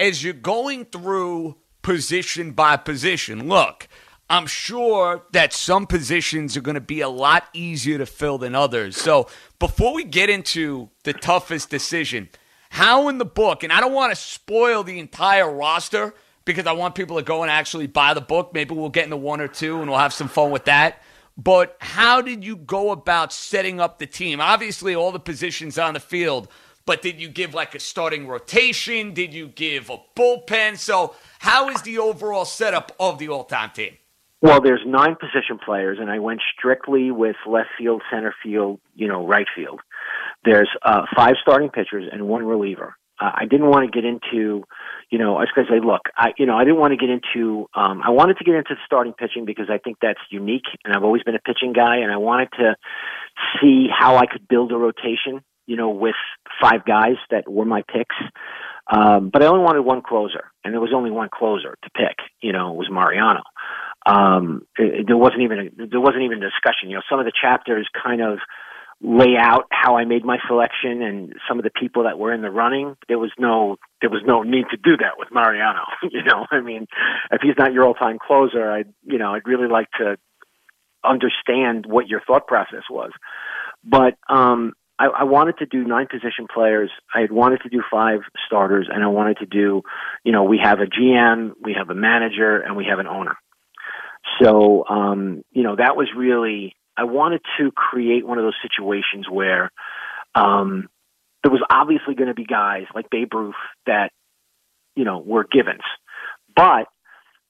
as 0.00 0.24
you're 0.24 0.32
going 0.32 0.86
through 0.86 1.56
position 1.82 2.52
by 2.52 2.76
position, 2.76 3.48
look. 3.48 3.88
I'm 4.32 4.46
sure 4.46 5.24
that 5.32 5.52
some 5.52 5.86
positions 5.86 6.56
are 6.56 6.62
going 6.62 6.76
to 6.76 6.80
be 6.80 7.02
a 7.02 7.08
lot 7.10 7.48
easier 7.52 7.98
to 7.98 8.06
fill 8.06 8.38
than 8.38 8.54
others. 8.54 8.96
So 8.96 9.28
before 9.58 9.92
we 9.92 10.04
get 10.04 10.30
into 10.30 10.88
the 11.04 11.12
toughest 11.12 11.68
decision, 11.68 12.30
how 12.70 13.08
in 13.08 13.18
the 13.18 13.26
book, 13.26 13.62
and 13.62 13.70
I 13.70 13.78
don't 13.78 13.92
want 13.92 14.10
to 14.10 14.16
spoil 14.16 14.84
the 14.84 14.98
entire 14.98 15.54
roster 15.54 16.14
because 16.46 16.66
I 16.66 16.72
want 16.72 16.94
people 16.94 17.18
to 17.18 17.22
go 17.22 17.42
and 17.42 17.50
actually 17.50 17.88
buy 17.88 18.14
the 18.14 18.22
book. 18.22 18.54
Maybe 18.54 18.74
we'll 18.74 18.88
get 18.88 19.04
into 19.04 19.18
one 19.18 19.42
or 19.42 19.48
two 19.48 19.82
and 19.82 19.90
we'll 19.90 19.98
have 19.98 20.14
some 20.14 20.28
fun 20.28 20.50
with 20.50 20.64
that. 20.64 21.02
But 21.36 21.76
how 21.78 22.22
did 22.22 22.42
you 22.42 22.56
go 22.56 22.90
about 22.90 23.34
setting 23.34 23.80
up 23.80 23.98
the 23.98 24.06
team? 24.06 24.40
Obviously, 24.40 24.94
all 24.94 25.12
the 25.12 25.20
positions 25.20 25.76
on 25.76 25.92
the 25.92 26.00
field, 26.00 26.48
but 26.86 27.02
did 27.02 27.20
you 27.20 27.28
give 27.28 27.52
like 27.52 27.74
a 27.74 27.80
starting 27.80 28.26
rotation? 28.26 29.12
Did 29.12 29.34
you 29.34 29.48
give 29.48 29.90
a 29.90 29.98
bullpen? 30.16 30.78
So, 30.78 31.16
how 31.40 31.68
is 31.68 31.82
the 31.82 31.98
overall 31.98 32.46
setup 32.46 32.92
of 32.98 33.18
the 33.18 33.28
all 33.28 33.44
time 33.44 33.72
team? 33.72 33.98
Well, 34.42 34.60
there's 34.60 34.82
nine 34.84 35.14
position 35.14 35.60
players, 35.64 35.98
and 36.00 36.10
I 36.10 36.18
went 36.18 36.40
strictly 36.58 37.12
with 37.12 37.36
left 37.46 37.68
field, 37.78 38.02
center 38.10 38.34
field, 38.42 38.80
you 38.96 39.06
know, 39.06 39.24
right 39.24 39.46
field. 39.54 39.80
There's 40.44 40.68
uh, 40.82 41.02
five 41.16 41.34
starting 41.40 41.70
pitchers 41.70 42.10
and 42.12 42.26
one 42.26 42.44
reliever. 42.44 42.96
Uh, 43.20 43.30
I 43.32 43.44
didn't 43.44 43.68
want 43.70 43.86
to 43.86 44.00
get 44.00 44.04
into, 44.04 44.64
you 45.10 45.18
know, 45.18 45.36
I 45.36 45.42
was 45.42 45.50
going 45.54 45.68
to 45.68 45.72
say, 45.72 45.78
look, 45.78 46.00
I, 46.16 46.32
you 46.38 46.46
know, 46.46 46.56
I 46.56 46.64
didn't 46.64 46.80
want 46.80 46.90
to 46.90 46.96
get 46.96 47.08
into, 47.08 47.68
um, 47.74 48.02
I 48.04 48.10
wanted 48.10 48.36
to 48.38 48.44
get 48.44 48.56
into 48.56 48.70
the 48.74 48.80
starting 48.84 49.12
pitching 49.12 49.44
because 49.44 49.66
I 49.70 49.78
think 49.78 49.98
that's 50.02 50.18
unique, 50.30 50.66
and 50.84 50.92
I've 50.92 51.04
always 51.04 51.22
been 51.22 51.36
a 51.36 51.40
pitching 51.40 51.72
guy, 51.72 51.98
and 51.98 52.10
I 52.10 52.16
wanted 52.16 52.48
to 52.58 52.74
see 53.60 53.86
how 53.96 54.16
I 54.16 54.26
could 54.26 54.48
build 54.48 54.72
a 54.72 54.76
rotation, 54.76 55.44
you 55.66 55.76
know, 55.76 55.90
with 55.90 56.16
five 56.60 56.84
guys 56.84 57.14
that 57.30 57.48
were 57.48 57.64
my 57.64 57.82
picks. 57.82 58.16
Um, 58.92 59.30
but 59.32 59.44
I 59.44 59.46
only 59.46 59.62
wanted 59.62 59.82
one 59.82 60.02
closer, 60.02 60.50
and 60.64 60.74
there 60.74 60.80
was 60.80 60.92
only 60.92 61.12
one 61.12 61.28
closer 61.32 61.78
to 61.80 61.90
pick. 61.90 62.16
You 62.40 62.52
know, 62.52 62.72
it 62.72 62.76
was 62.76 62.88
Mariano 62.90 63.42
um, 64.06 64.66
it, 64.76 65.06
there 65.06 65.16
wasn't 65.16 65.42
even 65.42 65.58
a, 65.58 65.86
there 65.86 66.00
wasn't 66.00 66.22
even 66.22 66.42
a 66.42 66.50
discussion. 66.50 66.90
You 66.90 66.96
know, 66.96 67.02
some 67.08 67.18
of 67.18 67.24
the 67.24 67.32
chapters 67.32 67.88
kind 68.02 68.20
of 68.20 68.38
lay 69.00 69.36
out 69.36 69.66
how 69.70 69.96
I 69.96 70.04
made 70.04 70.24
my 70.24 70.38
selection 70.46 71.02
and 71.02 71.34
some 71.48 71.58
of 71.58 71.64
the 71.64 71.70
people 71.70 72.04
that 72.04 72.18
were 72.18 72.32
in 72.32 72.40
the 72.40 72.50
running. 72.50 72.96
There 73.08 73.18
was 73.18 73.32
no 73.38 73.76
there 74.00 74.10
was 74.10 74.22
no 74.24 74.42
need 74.42 74.66
to 74.70 74.76
do 74.76 74.96
that 74.98 75.18
with 75.18 75.28
Mariano. 75.32 75.82
you 76.10 76.22
know, 76.22 76.46
I 76.50 76.60
mean, 76.60 76.86
if 77.30 77.40
he's 77.42 77.56
not 77.58 77.72
your 77.72 77.84
all 77.84 77.94
time 77.94 78.18
closer, 78.18 78.70
I 78.70 78.84
you 79.04 79.18
know 79.18 79.34
I'd 79.34 79.46
really 79.46 79.68
like 79.68 79.90
to 79.98 80.16
understand 81.04 81.86
what 81.86 82.08
your 82.08 82.20
thought 82.26 82.46
process 82.46 82.84
was. 82.88 83.10
But 83.84 84.14
um, 84.28 84.74
I, 84.98 85.06
I 85.06 85.24
wanted 85.24 85.58
to 85.58 85.66
do 85.66 85.84
nine 85.84 86.06
position 86.06 86.46
players. 86.52 86.90
I 87.12 87.22
had 87.22 87.32
wanted 87.32 87.62
to 87.62 87.68
do 87.68 87.82
five 87.90 88.20
starters, 88.46 88.88
and 88.92 89.02
I 89.02 89.08
wanted 89.08 89.38
to 89.38 89.46
do, 89.46 89.82
you 90.22 90.30
know, 90.30 90.44
we 90.44 90.60
have 90.62 90.78
a 90.78 90.86
GM, 90.86 91.52
we 91.60 91.74
have 91.76 91.90
a 91.90 91.94
manager, 91.94 92.60
and 92.60 92.76
we 92.76 92.84
have 92.88 93.00
an 93.00 93.08
owner. 93.08 93.36
So, 94.40 94.84
um, 94.88 95.44
you 95.50 95.62
know, 95.62 95.76
that 95.76 95.96
was 95.96 96.08
really, 96.16 96.76
I 96.96 97.04
wanted 97.04 97.42
to 97.58 97.70
create 97.72 98.26
one 98.26 98.38
of 98.38 98.44
those 98.44 98.56
situations 98.62 99.26
where 99.30 99.70
um, 100.34 100.88
there 101.42 101.50
was 101.50 101.62
obviously 101.68 102.14
going 102.14 102.28
to 102.28 102.34
be 102.34 102.44
guys 102.44 102.84
like 102.94 103.10
Babe 103.10 103.32
Ruth 103.34 103.54
that, 103.86 104.10
you 104.94 105.04
know, 105.04 105.18
were 105.18 105.44
givens. 105.50 105.82
But 106.54 106.86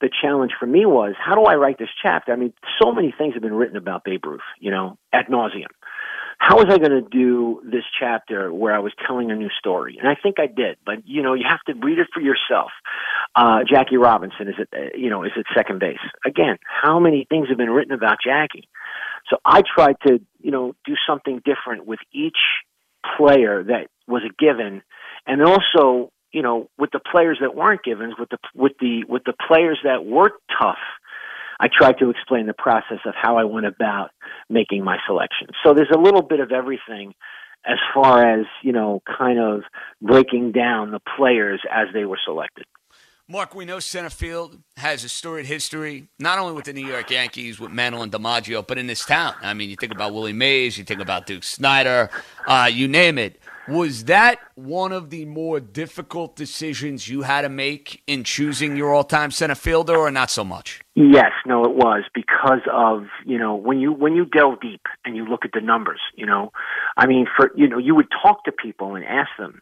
the 0.01 0.09
challenge 0.21 0.51
for 0.59 0.65
me 0.65 0.85
was 0.85 1.13
how 1.17 1.35
do 1.35 1.43
I 1.43 1.55
write 1.55 1.77
this 1.77 1.89
chapter? 2.01 2.33
I 2.33 2.35
mean, 2.35 2.53
so 2.81 2.91
many 2.91 3.13
things 3.17 3.33
have 3.33 3.43
been 3.43 3.53
written 3.53 3.77
about 3.77 4.03
Babe 4.03 4.25
Ruth, 4.25 4.41
you 4.59 4.71
know, 4.71 4.97
ad 5.11 5.27
nauseum 5.29 5.67
how 6.43 6.57
was 6.57 6.65
I 6.69 6.77
going 6.77 6.91
to 6.91 7.07
do 7.09 7.61
this 7.63 7.85
chapter 7.97 8.51
where 8.53 8.75
I 8.75 8.79
was 8.79 8.91
telling 9.07 9.31
a 9.31 9.35
new 9.35 9.47
story? 9.57 9.97
And 9.97 10.09
I 10.09 10.15
think 10.21 10.39
I 10.39 10.47
did, 10.47 10.75
but 10.85 11.07
you 11.07 11.21
know, 11.21 11.35
you 11.35 11.45
have 11.49 11.61
to 11.67 11.73
read 11.73 11.99
it 11.99 12.07
for 12.13 12.19
yourself. 12.19 12.71
Uh, 13.33 13.59
Jackie 13.65 13.95
Robinson 13.95 14.49
is 14.49 14.55
at, 14.59 14.99
you 14.99 15.09
know, 15.09 15.23
is 15.23 15.31
at 15.37 15.45
second 15.55 15.79
base. 15.79 16.03
Again, 16.25 16.57
how 16.65 16.99
many 16.99 17.25
things 17.29 17.47
have 17.47 17.57
been 17.57 17.69
written 17.69 17.93
about 17.93 18.17
Jackie? 18.21 18.67
So 19.29 19.37
I 19.45 19.61
tried 19.61 19.95
to, 20.05 20.19
you 20.41 20.51
know, 20.51 20.75
do 20.85 20.95
something 21.07 21.41
different 21.45 21.87
with 21.87 21.99
each 22.11 22.37
player 23.17 23.63
that 23.63 23.87
was 24.05 24.23
a 24.23 24.33
given, 24.37 24.81
and 25.25 25.41
also, 25.41 26.11
you 26.33 26.41
know, 26.41 26.69
with 26.77 26.91
the 26.91 26.99
players 26.99 27.37
that 27.39 27.55
weren't 27.55 27.83
givens, 27.85 28.15
with 28.19 28.27
the 28.29 28.37
with 28.53 28.73
the 28.81 29.05
with 29.07 29.23
the 29.23 29.33
players 29.47 29.79
that 29.85 30.03
were 30.03 30.31
tough 30.61 30.83
I 31.63 31.69
tried 31.69 31.97
to 31.99 32.09
explain 32.09 32.45
the 32.45 32.53
process 32.53 32.99
of 33.05 33.13
how 33.15 33.37
I 33.37 33.45
went 33.45 33.65
about 33.65 34.09
making 34.49 34.83
my 34.83 34.97
selection. 35.07 35.47
So 35.65 35.73
there's 35.73 35.91
a 35.95 35.97
little 35.97 36.21
bit 36.21 36.41
of 36.41 36.51
everything 36.51 37.13
as 37.65 37.77
far 37.93 38.37
as, 38.37 38.45
you 38.63 38.73
know, 38.73 39.01
kind 39.17 39.39
of 39.39 39.61
breaking 40.01 40.51
down 40.51 40.91
the 40.91 40.99
players 41.15 41.61
as 41.73 41.87
they 41.93 42.03
were 42.03 42.19
selected. 42.25 42.65
Mark, 43.29 43.55
we 43.55 43.63
know 43.63 43.79
center 43.79 44.09
field 44.09 44.57
has 44.75 45.05
a 45.05 45.09
storied 45.09 45.45
history, 45.45 46.09
not 46.19 46.39
only 46.39 46.51
with 46.51 46.65
the 46.65 46.73
New 46.73 46.85
York 46.85 47.09
Yankees, 47.09 47.57
with 47.57 47.71
Mantle 47.71 48.01
and 48.03 48.11
DiMaggio, 48.11 48.67
but 48.67 48.77
in 48.77 48.85
this 48.85 49.05
town. 49.05 49.33
I 49.41 49.53
mean, 49.53 49.69
you 49.69 49.77
think 49.77 49.93
about 49.93 50.13
Willie 50.13 50.33
Mays, 50.33 50.77
you 50.77 50.83
think 50.83 50.99
about 50.99 51.25
Duke 51.25 51.43
Snider, 51.43 52.09
uh, 52.45 52.69
you 52.71 52.89
name 52.89 53.17
it. 53.17 53.39
Was 53.69 54.03
that 54.05 54.39
one 54.55 54.91
of 54.91 55.09
the 55.09 55.23
more 55.23 55.61
difficult 55.61 56.35
decisions 56.35 57.07
you 57.07 57.21
had 57.21 57.43
to 57.43 57.49
make 57.49 58.03
in 58.07 58.25
choosing 58.25 58.75
your 58.75 58.93
all-time 58.93 59.31
center 59.31 59.55
fielder, 59.55 59.95
or 59.95 60.11
not 60.11 60.29
so 60.29 60.43
much? 60.43 60.81
Yes, 60.95 61.31
no, 61.45 61.63
it 61.63 61.73
was 61.73 62.03
because 62.13 62.59
of 62.69 63.05
you 63.25 63.37
know 63.37 63.55
when 63.55 63.79
you 63.79 63.93
when 63.93 64.15
you 64.17 64.25
delve 64.25 64.59
deep 64.59 64.81
and 65.05 65.15
you 65.15 65.25
look 65.25 65.45
at 65.45 65.51
the 65.53 65.61
numbers. 65.61 66.01
You 66.13 66.25
know, 66.25 66.51
I 66.97 67.07
mean, 67.07 67.25
for 67.37 67.51
you 67.55 67.69
know, 67.69 67.77
you 67.77 67.95
would 67.95 68.09
talk 68.21 68.43
to 68.43 68.51
people 68.51 68.95
and 68.95 69.05
ask 69.05 69.29
them. 69.39 69.61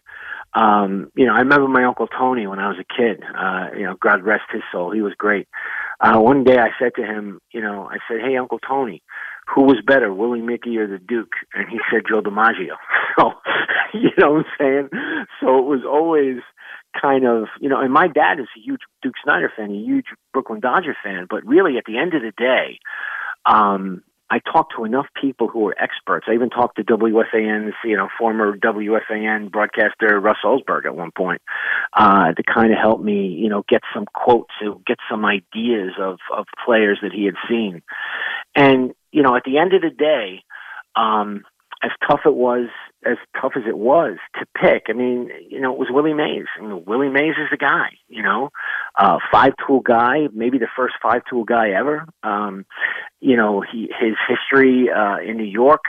Um, 0.53 1.12
you 1.15 1.25
know, 1.25 1.34
I 1.34 1.39
remember 1.39 1.67
my 1.67 1.84
uncle 1.86 2.08
Tony 2.08 2.46
when 2.48 2.60
I 2.60 2.67
was 2.67 2.77
a 2.77 2.93
kid. 2.93 3.24
Uh, 3.24 3.67
you 3.77 3.84
know, 3.84 3.96
God 4.01 4.24
rest 4.24 4.43
his 4.51 4.63
soul, 4.72 4.91
he 4.91 5.01
was 5.01 5.13
great. 5.17 5.48
Uh, 6.00 6.20
one 6.20 6.43
day 6.43 6.58
I 6.58 6.70
said 6.79 6.91
to 6.96 7.03
him, 7.03 7.39
you 7.51 7.62
know, 7.62 7.88
I 7.89 7.98
said, 8.08 8.22
"Hey, 8.22 8.36
Uncle 8.36 8.60
Tony, 8.60 9.01
who 9.53 9.63
was 9.63 9.77
better, 9.86 10.13
Willie 10.13 10.41
Mickey 10.41 10.77
or 10.77 10.88
the 10.88 10.98
Duke? 10.98 11.34
And 11.53 11.70
he 11.70 11.79
said 11.91 12.03
Joe 12.08 12.22
DiMaggio. 12.22 12.75
So, 13.20 13.34
you 13.93 14.10
know 14.17 14.31
what 14.31 14.46
I'm 14.46 14.51
saying? 14.58 14.89
So 15.41 15.60
it 15.60 15.65
was 15.65 15.81
always 15.86 16.38
kind 17.00 17.27
of, 17.27 17.48
you 17.60 17.67
know, 17.67 17.81
and 17.81 17.91
my 17.91 18.08
dad 18.08 18.39
is 18.39 18.48
a 18.55 18.60
huge 18.60 18.79
Duke 19.01 19.15
Snider 19.22 19.51
fan, 19.53 19.70
a 19.70 19.74
huge 19.74 20.05
Brooklyn 20.31 20.62
Dodger 20.62 20.96
fan, 21.03 21.27
but 21.29 21.46
really 21.46 21.77
at 21.77 21.84
the 21.86 21.98
end 21.98 22.13
of 22.13 22.22
the 22.22 22.31
day, 22.38 22.79
um, 23.46 24.01
I 24.31 24.39
talked 24.39 24.73
to 24.77 24.85
enough 24.85 25.07
people 25.19 25.50
who 25.50 25.59
were 25.59 25.75
experts. 25.77 26.27
I 26.29 26.33
even 26.33 26.50
talked 26.50 26.77
to 26.77 26.85
WFAN's, 26.85 27.73
you 27.83 27.97
know, 27.97 28.07
former 28.17 28.57
WFAN 28.57 29.51
broadcaster 29.51 30.17
Russ 30.21 30.38
Salzberg 30.43 30.85
at 30.85 30.95
one 30.95 31.11
point, 31.11 31.41
uh, 31.91 32.31
to 32.31 32.41
kind 32.41 32.71
of 32.71 32.79
help 32.79 33.01
me, 33.01 33.27
you 33.27 33.50
know, 33.50 33.65
get 33.67 33.81
some 33.93 34.05
quotes, 34.13 34.53
get 34.88 34.97
some 35.09 35.25
ideas 35.25 35.91
of 36.00 36.19
of 36.33 36.45
players 36.65 37.00
that 37.01 37.11
he 37.11 37.25
had 37.25 37.35
seen. 37.50 37.81
And 38.55 38.93
you 39.11 39.21
know, 39.21 39.35
at 39.35 39.43
the 39.43 39.57
end 39.57 39.73
of 39.73 39.81
the 39.81 39.89
day, 39.89 40.43
um, 40.95 41.43
as 41.83 41.91
tough 42.07 42.21
it 42.25 42.35
was, 42.35 42.67
as 43.05 43.17
tough 43.39 43.53
as 43.55 43.63
it 43.67 43.77
was 43.77 44.17
to 44.39 44.45
pick, 44.55 44.83
I 44.89 44.93
mean, 44.93 45.29
you 45.50 45.59
know, 45.59 45.73
it 45.73 45.79
was 45.79 45.88
Willie 45.91 46.13
Mays. 46.13 46.45
I 46.57 46.61
mean, 46.61 46.83
Willie 46.85 47.09
Mays 47.09 47.35
is 47.38 47.50
the 47.50 47.57
guy, 47.57 47.89
you 48.07 48.21
know, 48.21 48.50
uh, 48.95 49.17
five 49.31 49.53
tool 49.65 49.79
guy, 49.79 50.27
maybe 50.33 50.57
the 50.57 50.67
first 50.75 50.95
five 51.01 51.23
tool 51.29 51.43
guy 51.43 51.71
ever. 51.71 52.05
Um, 52.23 52.65
you 53.19 53.35
know, 53.35 53.61
he, 53.61 53.89
his 54.00 54.15
history, 54.27 54.89
uh, 54.89 55.17
in 55.17 55.38
New 55.38 55.43
York, 55.43 55.83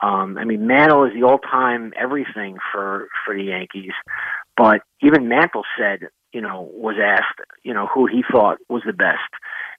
um, 0.00 0.36
I 0.38 0.44
mean, 0.44 0.66
Mantle 0.66 1.04
is 1.04 1.12
the 1.14 1.26
all-time 1.26 1.92
everything 1.98 2.58
for, 2.72 3.08
for 3.24 3.34
the 3.34 3.44
Yankees, 3.44 3.92
but 4.56 4.82
even 5.02 5.28
Mantle 5.28 5.64
said, 5.78 6.08
you 6.32 6.40
know, 6.40 6.68
was 6.72 6.96
asked, 7.02 7.40
you 7.62 7.72
know, 7.72 7.86
who 7.86 8.06
he 8.06 8.22
thought 8.30 8.58
was 8.68 8.82
the 8.84 8.92
best. 8.92 9.18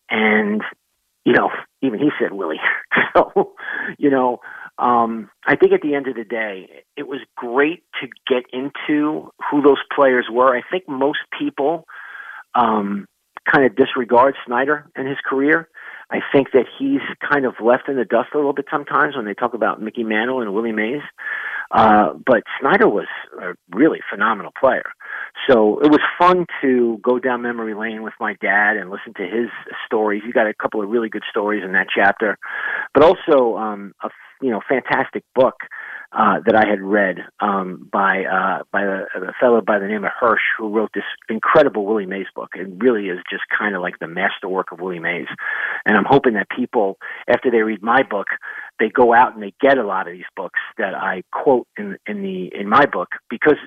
And, 0.09 0.63
you 1.23 1.33
know, 1.33 1.51
even 1.81 1.99
he 1.99 2.09
said 2.19 2.33
Willie. 2.33 2.59
so, 3.13 3.53
you 3.99 4.09
know, 4.09 4.39
um, 4.79 5.29
I 5.45 5.55
think 5.55 5.73
at 5.73 5.81
the 5.81 5.95
end 5.95 6.07
of 6.07 6.15
the 6.15 6.23
day, 6.23 6.83
it 6.95 7.07
was 7.07 7.19
great 7.35 7.83
to 8.01 8.07
get 8.27 8.43
into 8.53 9.31
who 9.49 9.61
those 9.61 9.81
players 9.95 10.27
were. 10.31 10.55
I 10.55 10.61
think 10.69 10.87
most 10.87 11.19
people 11.37 11.85
um, 12.53 13.07
kind 13.51 13.65
of 13.65 13.75
disregard 13.75 14.35
Snider 14.45 14.89
and 14.95 15.07
his 15.07 15.17
career. 15.25 15.69
I 16.09 16.19
think 16.31 16.51
that 16.53 16.65
he's 16.79 17.01
kind 17.29 17.45
of 17.45 17.55
left 17.61 17.89
in 17.89 17.97
the 17.97 18.05
dust 18.05 18.29
a 18.33 18.37
little 18.37 18.53
bit 18.53 18.65
sometimes 18.71 19.15
when 19.15 19.25
they 19.25 19.33
talk 19.33 19.53
about 19.53 19.81
Mickey 19.81 20.03
Mantle 20.03 20.41
and 20.41 20.53
Willie 20.53 20.71
Mays. 20.71 21.01
Uh, 21.69 22.13
but 22.25 22.43
Snider 22.61 22.87
was 22.87 23.07
a 23.41 23.53
really 23.75 23.99
phenomenal 24.09 24.53
player. 24.57 24.89
So 25.49 25.79
it 25.79 25.91
was 25.91 25.99
fun 26.17 26.45
to 26.61 26.97
go 27.03 27.19
down 27.19 27.41
memory 27.41 27.73
lane 27.73 28.03
with 28.03 28.13
my 28.21 28.35
dad 28.41 28.77
and 28.77 28.89
listen 28.89 29.13
to 29.15 29.23
his 29.23 29.49
stories. 29.85 30.23
He 30.25 30.31
got 30.31 30.47
a 30.47 30.53
couple 30.53 30.81
of 30.81 30.89
really 30.89 31.09
good 31.09 31.23
stories 31.29 31.63
in 31.65 31.73
that 31.73 31.87
chapter, 31.93 32.37
but 32.93 33.03
also 33.03 33.57
um, 33.57 33.93
a 34.01 34.09
you 34.41 34.51
know 34.51 34.61
fantastic 34.67 35.23
book 35.35 35.55
uh, 36.13 36.39
that 36.45 36.55
I 36.55 36.67
had 36.67 36.81
read 36.81 37.17
um, 37.39 37.89
by 37.91 38.23
uh, 38.23 38.63
by 38.71 38.83
a, 38.83 39.03
a 39.15 39.33
fellow 39.39 39.61
by 39.61 39.79
the 39.79 39.87
name 39.87 40.05
of 40.05 40.11
Hirsch, 40.17 40.41
who 40.57 40.69
wrote 40.69 40.91
this 40.93 41.03
incredible 41.29 41.85
Willie 41.85 42.05
Mays 42.05 42.27
book. 42.33 42.49
It 42.55 42.67
really 42.77 43.09
is 43.09 43.19
just 43.29 43.43
kind 43.57 43.75
of 43.75 43.81
like 43.81 43.99
the 43.99 44.07
masterwork 44.07 44.71
of 44.71 44.79
Willie 44.79 44.99
Mays. 44.99 45.27
And 45.85 45.97
I'm 45.97 46.05
hoping 46.05 46.33
that 46.35 46.47
people, 46.49 46.97
after 47.27 47.51
they 47.51 47.61
read 47.61 47.83
my 47.83 48.03
book, 48.03 48.27
they 48.79 48.89
go 48.89 49.13
out 49.13 49.33
and 49.33 49.43
they 49.43 49.53
get 49.59 49.77
a 49.77 49.83
lot 49.83 50.07
of 50.07 50.13
these 50.13 50.23
books 50.35 50.59
that 50.77 50.95
I 50.95 51.23
quote 51.31 51.67
in 51.77 51.97
in 52.07 52.21
the 52.21 52.51
in 52.57 52.69
my 52.69 52.85
book 52.85 53.09
because 53.29 53.57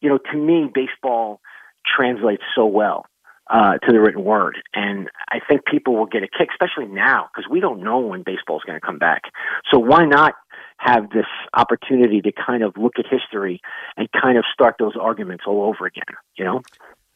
you 0.00 0.08
know 0.08 0.18
to 0.32 0.36
me 0.36 0.70
baseball 0.72 1.40
translates 1.84 2.42
so 2.54 2.66
well 2.66 3.04
uh, 3.50 3.78
to 3.78 3.92
the 3.92 4.00
written 4.00 4.24
word. 4.24 4.58
And 4.74 5.10
I 5.28 5.40
think 5.46 5.64
people 5.64 5.96
will 5.96 6.06
get 6.06 6.22
a 6.22 6.28
kick, 6.28 6.48
especially 6.52 6.86
now, 6.92 7.28
because 7.34 7.50
we 7.50 7.60
don't 7.60 7.82
know 7.82 7.98
when 7.98 8.22
baseball 8.22 8.56
is 8.58 8.62
going 8.64 8.78
to 8.78 8.86
come 8.86 8.98
back. 8.98 9.22
So 9.70 9.78
why 9.78 10.04
not 10.04 10.34
have 10.78 11.10
this 11.10 11.26
opportunity 11.52 12.22
to 12.22 12.32
kind 12.32 12.62
of 12.62 12.76
look 12.76 12.94
at 12.98 13.04
history 13.10 13.60
and 13.96 14.08
kind 14.12 14.38
of 14.38 14.44
start 14.52 14.76
those 14.78 14.94
arguments 14.98 15.44
all 15.46 15.64
over 15.64 15.84
again, 15.86 16.16
you 16.36 16.44
know? 16.44 16.62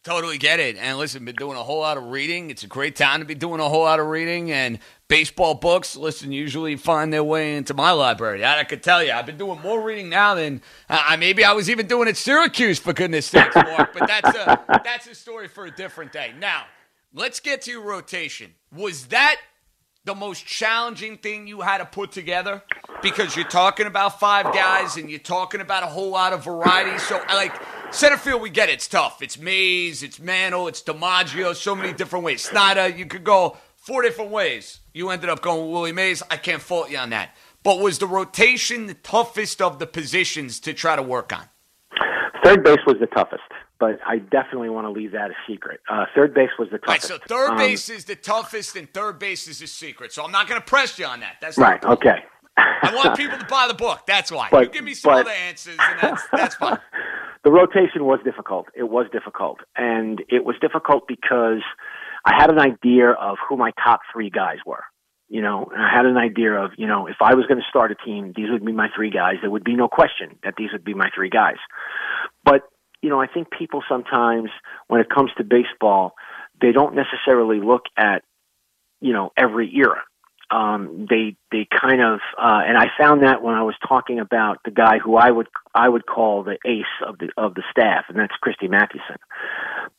Totally 0.04 0.36
get 0.36 0.60
it. 0.60 0.76
And 0.76 0.98
listen, 0.98 1.24
been 1.24 1.34
doing 1.34 1.56
a 1.56 1.62
whole 1.62 1.80
lot 1.80 1.96
of 1.96 2.04
reading. 2.04 2.50
It's 2.50 2.62
a 2.62 2.66
great 2.66 2.94
time 2.94 3.20
to 3.20 3.24
be 3.24 3.34
doing 3.34 3.58
a 3.58 3.66
whole 3.70 3.84
lot 3.84 4.00
of 4.00 4.06
reading 4.06 4.52
and 4.52 4.78
baseball 5.08 5.54
books. 5.54 5.96
Listen, 5.96 6.30
usually 6.30 6.76
find 6.76 7.10
their 7.10 7.24
way 7.24 7.56
into 7.56 7.72
my 7.72 7.90
library. 7.92 8.44
I, 8.44 8.60
I 8.60 8.64
could 8.64 8.82
tell 8.82 9.02
you, 9.02 9.12
I've 9.12 9.24
been 9.24 9.38
doing 9.38 9.62
more 9.62 9.80
reading 9.80 10.10
now 10.10 10.34
than 10.34 10.60
uh, 10.90 11.16
maybe 11.18 11.42
I 11.42 11.52
was 11.52 11.70
even 11.70 11.86
doing 11.86 12.06
at 12.06 12.18
Syracuse 12.18 12.78
for 12.78 12.92
goodness 12.92 13.24
sakes, 13.24 13.56
Mark. 13.56 13.94
but 13.94 14.06
that's 14.06 14.36
a 14.36 14.62
that's 14.84 15.06
a 15.06 15.14
story 15.14 15.48
for 15.48 15.64
a 15.64 15.70
different 15.70 16.12
day. 16.12 16.34
Now, 16.38 16.64
let's 17.14 17.40
get 17.40 17.62
to 17.62 17.70
your 17.70 17.82
rotation. 17.82 18.52
Was 18.76 19.06
that 19.06 19.36
the 20.04 20.14
most 20.14 20.44
challenging 20.44 21.16
thing 21.16 21.46
you 21.46 21.62
had 21.62 21.78
to 21.78 21.86
put 21.86 22.12
together? 22.12 22.62
Because 23.00 23.36
you're 23.36 23.48
talking 23.48 23.86
about 23.86 24.20
five 24.20 24.52
guys 24.52 24.98
and 24.98 25.08
you're 25.08 25.18
talking 25.18 25.62
about 25.62 25.82
a 25.82 25.86
whole 25.86 26.10
lot 26.10 26.34
of 26.34 26.44
variety. 26.44 26.98
So, 26.98 27.22
like, 27.28 27.54
center 27.94 28.16
field, 28.16 28.42
we 28.42 28.50
get 28.50 28.68
it. 28.68 28.74
It's 28.74 28.88
tough. 28.88 29.22
It's 29.22 29.38
Mays, 29.38 30.02
it's 30.02 30.18
Mantle, 30.20 30.68
it's 30.68 30.82
DiMaggio, 30.82 31.54
so 31.54 31.74
many 31.74 31.92
different 31.92 32.24
ways. 32.24 32.42
Snider, 32.42 32.88
you 32.88 33.06
could 33.06 33.24
go 33.24 33.56
four 33.76 34.02
different 34.02 34.30
ways. 34.30 34.80
You 34.92 35.10
ended 35.10 35.30
up 35.30 35.42
going 35.42 35.62
with 35.62 35.72
Willie 35.72 35.92
Mays. 35.92 36.22
I 36.30 36.36
can't 36.36 36.62
fault 36.62 36.90
you 36.90 36.98
on 36.98 37.10
that. 37.10 37.36
But 37.62 37.78
was 37.78 37.98
the 37.98 38.06
rotation 38.06 38.86
the 38.86 38.94
toughest 38.94 39.62
of 39.62 39.78
the 39.78 39.86
positions 39.86 40.60
to 40.60 40.74
try 40.74 40.96
to 40.96 41.02
work 41.02 41.32
on? 41.32 41.48
Third 42.44 42.62
base 42.62 42.80
was 42.86 42.96
the 43.00 43.06
toughest 43.06 43.42
but 43.80 43.98
I 44.06 44.18
definitely 44.18 44.70
want 44.70 44.86
to 44.86 44.90
leave 44.90 45.12
that 45.12 45.30
a 45.30 45.34
secret. 45.46 45.80
Uh, 45.90 46.06
third 46.14 46.32
base 46.32 46.50
was 46.58 46.68
the 46.70 46.78
toughest. 46.78 47.10
Right, 47.10 47.20
so 47.20 47.26
third 47.26 47.50
um, 47.50 47.56
base 47.58 47.88
is 47.88 48.04
the 48.04 48.16
toughest, 48.16 48.76
and 48.76 48.90
third 48.94 49.18
base 49.18 49.46
is 49.48 49.60
a 49.60 49.66
secret. 49.66 50.12
So 50.12 50.24
I'm 50.24 50.32
not 50.32 50.48
going 50.48 50.60
to 50.60 50.66
press 50.66 50.98
you 50.98 51.04
on 51.04 51.20
that. 51.20 51.36
That's 51.40 51.58
right. 51.58 51.84
Okay. 51.84 52.24
I 52.56 52.92
want 52.94 53.16
people 53.16 53.38
to 53.38 53.44
buy 53.46 53.66
the 53.68 53.74
book. 53.74 54.00
That's 54.06 54.30
why. 54.30 54.48
But, 54.50 54.64
you 54.64 54.70
give 54.70 54.84
me 54.84 54.94
some 54.94 55.12
but, 55.12 55.20
other 55.22 55.30
answers, 55.30 55.76
and 55.78 56.00
that's 56.00 56.22
that's 56.32 56.54
fine. 56.56 56.78
the 57.44 57.50
rotation 57.50 58.04
was 58.04 58.20
difficult. 58.24 58.66
It 58.74 58.84
was 58.84 59.06
difficult, 59.12 59.60
and 59.76 60.22
it 60.28 60.44
was 60.44 60.56
difficult 60.60 61.06
because 61.08 61.62
I 62.24 62.34
had 62.36 62.50
an 62.50 62.58
idea 62.58 63.10
of 63.10 63.36
who 63.48 63.56
my 63.56 63.72
top 63.82 64.00
three 64.12 64.30
guys 64.30 64.58
were. 64.66 64.84
You 65.28 65.40
know, 65.40 65.70
and 65.72 65.82
I 65.82 65.90
had 65.90 66.04
an 66.04 66.18
idea 66.18 66.52
of, 66.52 66.72
you 66.76 66.86
know, 66.86 67.06
if 67.06 67.16
I 67.20 67.34
was 67.34 67.46
going 67.46 67.58
to 67.58 67.66
start 67.68 67.90
a 67.90 67.94
team, 67.94 68.34
these 68.36 68.50
would 68.50 68.64
be 68.64 68.72
my 68.72 68.88
three 68.94 69.10
guys. 69.10 69.36
There 69.40 69.50
would 69.50 69.64
be 69.64 69.74
no 69.74 69.88
question 69.88 70.38
that 70.44 70.54
these 70.56 70.70
would 70.70 70.84
be 70.84 70.92
my 70.92 71.08
three 71.16 71.30
guys. 71.30 71.56
But 72.44 72.68
you 73.04 73.10
know, 73.10 73.20
I 73.20 73.26
think 73.26 73.48
people 73.50 73.82
sometimes, 73.86 74.48
when 74.88 74.98
it 74.98 75.10
comes 75.10 75.30
to 75.36 75.44
baseball, 75.44 76.14
they 76.58 76.72
don't 76.72 76.94
necessarily 76.94 77.60
look 77.60 77.82
at, 77.98 78.22
you 79.02 79.12
know, 79.12 79.30
every 79.36 79.70
era. 79.76 80.02
Um, 80.50 81.06
they 81.08 81.36
they 81.50 81.66
kind 81.80 82.02
of, 82.02 82.20
uh, 82.38 82.60
and 82.66 82.76
I 82.76 82.86
found 82.98 83.22
that 83.22 83.42
when 83.42 83.54
I 83.54 83.62
was 83.62 83.74
talking 83.88 84.20
about 84.20 84.58
the 84.64 84.70
guy 84.70 84.98
who 84.98 85.16
I 85.16 85.30
would 85.30 85.48
I 85.74 85.88
would 85.88 86.06
call 86.06 86.42
the 86.42 86.58
ace 86.66 86.84
of 87.06 87.18
the 87.18 87.30
of 87.36 87.54
the 87.54 87.62
staff, 87.70 88.04
and 88.08 88.18
that's 88.18 88.34
Christy 88.40 88.68
Mathewson. 88.68 89.16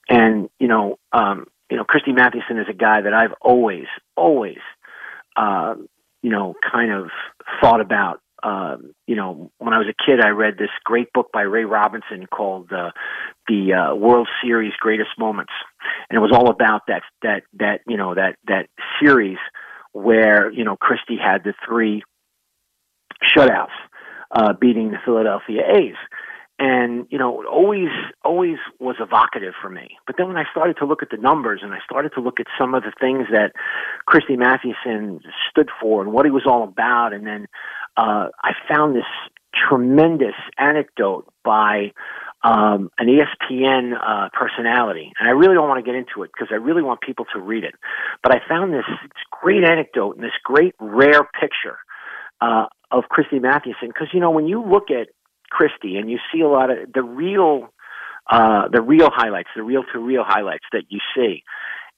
And 0.07 0.49
you 0.59 0.67
know, 0.67 0.99
um, 1.11 1.47
you 1.69 1.77
know, 1.77 1.83
Christy 1.83 2.11
Mathewson 2.11 2.59
is 2.59 2.67
a 2.69 2.73
guy 2.73 3.01
that 3.01 3.13
I've 3.13 3.33
always 3.41 3.87
always, 4.15 4.59
uh, 5.35 5.75
you 6.21 6.29
know, 6.29 6.53
kind 6.71 6.91
of 6.91 7.09
thought 7.61 7.81
about 7.81 8.21
um, 8.45 8.93
you 9.07 9.15
know, 9.15 9.51
when 9.57 9.73
I 9.73 9.79
was 9.79 9.87
a 9.87 10.05
kid, 10.05 10.21
I 10.21 10.29
read 10.29 10.57
this 10.59 10.69
great 10.83 11.11
book 11.13 11.31
by 11.33 11.41
Ray 11.41 11.65
Robinson 11.65 12.27
called 12.27 12.71
uh, 12.71 12.91
"The 13.47 13.73
uh, 13.73 13.95
World 13.95 14.27
Series 14.43 14.73
Greatest 14.79 15.09
Moments," 15.17 15.53
and 16.09 16.17
it 16.17 16.19
was 16.19 16.31
all 16.31 16.49
about 16.49 16.83
that 16.87 17.01
that 17.23 17.41
that 17.53 17.81
you 17.87 17.97
know 17.97 18.13
that 18.13 18.35
that 18.47 18.67
series 19.01 19.39
where 19.95 20.51
you 20.51 20.65
know 20.65 20.75
Christy 20.75 21.17
had 21.17 21.43
the 21.43 21.53
three 21.65 22.03
shutouts, 23.23 23.67
uh, 24.29 24.53
beating 24.59 24.91
the 24.91 24.97
Philadelphia 25.03 25.61
A's. 25.77 25.95
And 26.57 27.07
you 27.09 27.17
know 27.17 27.43
always 27.45 27.89
always 28.23 28.57
was 28.79 28.97
evocative 28.99 29.53
for 29.61 29.69
me. 29.69 29.97
But 30.07 30.15
then 30.17 30.27
when 30.27 30.37
i 30.37 30.45
started 30.51 30.77
to 30.77 30.85
look 30.85 31.01
at 31.01 31.09
the 31.09 31.17
numbers 31.17 31.59
and 31.63 31.73
i 31.73 31.79
started 31.83 32.13
to 32.15 32.21
look 32.21 32.39
at 32.39 32.47
some 32.57 32.73
of 32.73 32.83
the 32.83 32.93
things 32.97 33.27
that 33.31 33.51
Christy 34.05 34.37
mathewson 34.37 35.19
stood 35.49 35.69
for 35.81 36.01
and 36.01 36.13
what 36.13 36.25
he 36.25 36.31
was 36.31 36.43
all 36.45 36.63
about 36.63 37.11
and 37.11 37.27
then 37.27 37.47
uh, 37.97 38.27
i 38.41 38.51
found 38.69 38.95
this 38.95 39.03
tremendous 39.67 40.35
anecdote 40.57 41.27
by 41.43 41.91
um, 42.45 42.91
an 42.99 43.07
espn 43.07 43.93
uh, 43.93 44.29
personality 44.33 45.11
and 45.19 45.27
i 45.27 45.31
really 45.31 45.55
don't 45.55 45.67
want 45.67 45.83
to 45.83 45.89
get 45.89 45.97
into 45.97 46.23
it 46.23 46.31
because 46.33 46.47
i 46.51 46.55
really 46.55 46.83
want 46.83 47.01
people 47.01 47.25
to 47.33 47.39
read 47.39 47.63
it 47.63 47.75
but 48.21 48.33
i 48.33 48.39
found 48.47 48.73
this 48.73 48.85
great 49.31 49.63
anecdote 49.63 50.15
and 50.15 50.23
this 50.23 50.37
great 50.43 50.75
rare 50.79 51.23
picture 51.39 51.77
uh, 52.41 52.65
of 52.91 53.05
christy 53.09 53.39
mathewson 53.39 53.87
because 53.87 54.07
you 54.13 54.19
know 54.19 54.31
when 54.31 54.45
you 54.45 54.63
look 54.63 54.91
at 54.91 55.07
Christy 55.49 55.97
and 55.97 56.09
you 56.09 56.19
see 56.33 56.41
a 56.41 56.47
lot 56.47 56.69
of 56.69 56.91
the 56.93 57.01
real, 57.03 57.69
uh, 58.29 58.67
the 58.71 58.81
real 58.81 59.09
highlights, 59.11 59.49
the 59.55 59.63
real 59.63 59.83
to 59.93 59.99
real 59.99 60.23
highlights 60.25 60.65
that 60.71 60.83
you 60.89 60.99
see. 61.15 61.43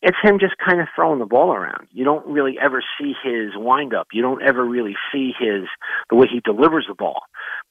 It's 0.04 0.18
him 0.22 0.38
just 0.40 0.54
kind 0.64 0.80
of 0.80 0.88
throwing 0.96 1.18
the 1.18 1.26
ball 1.26 1.52
around. 1.52 1.88
You 1.92 2.04
don't 2.06 2.28
really 2.28 2.56
ever 2.62 2.84
see 3.00 3.14
his 3.24 3.54
wind 3.56 3.96
up. 3.96 4.08
You 4.14 4.22
don't 4.22 4.44
ever 4.44 4.64
really 4.64 4.96
see 5.12 5.32
his 5.40 5.64
the 6.12 6.16
way 6.16 6.28
he 6.32 6.40
delivers 6.40 6.86
the 6.88 6.94
ball. 6.94 7.22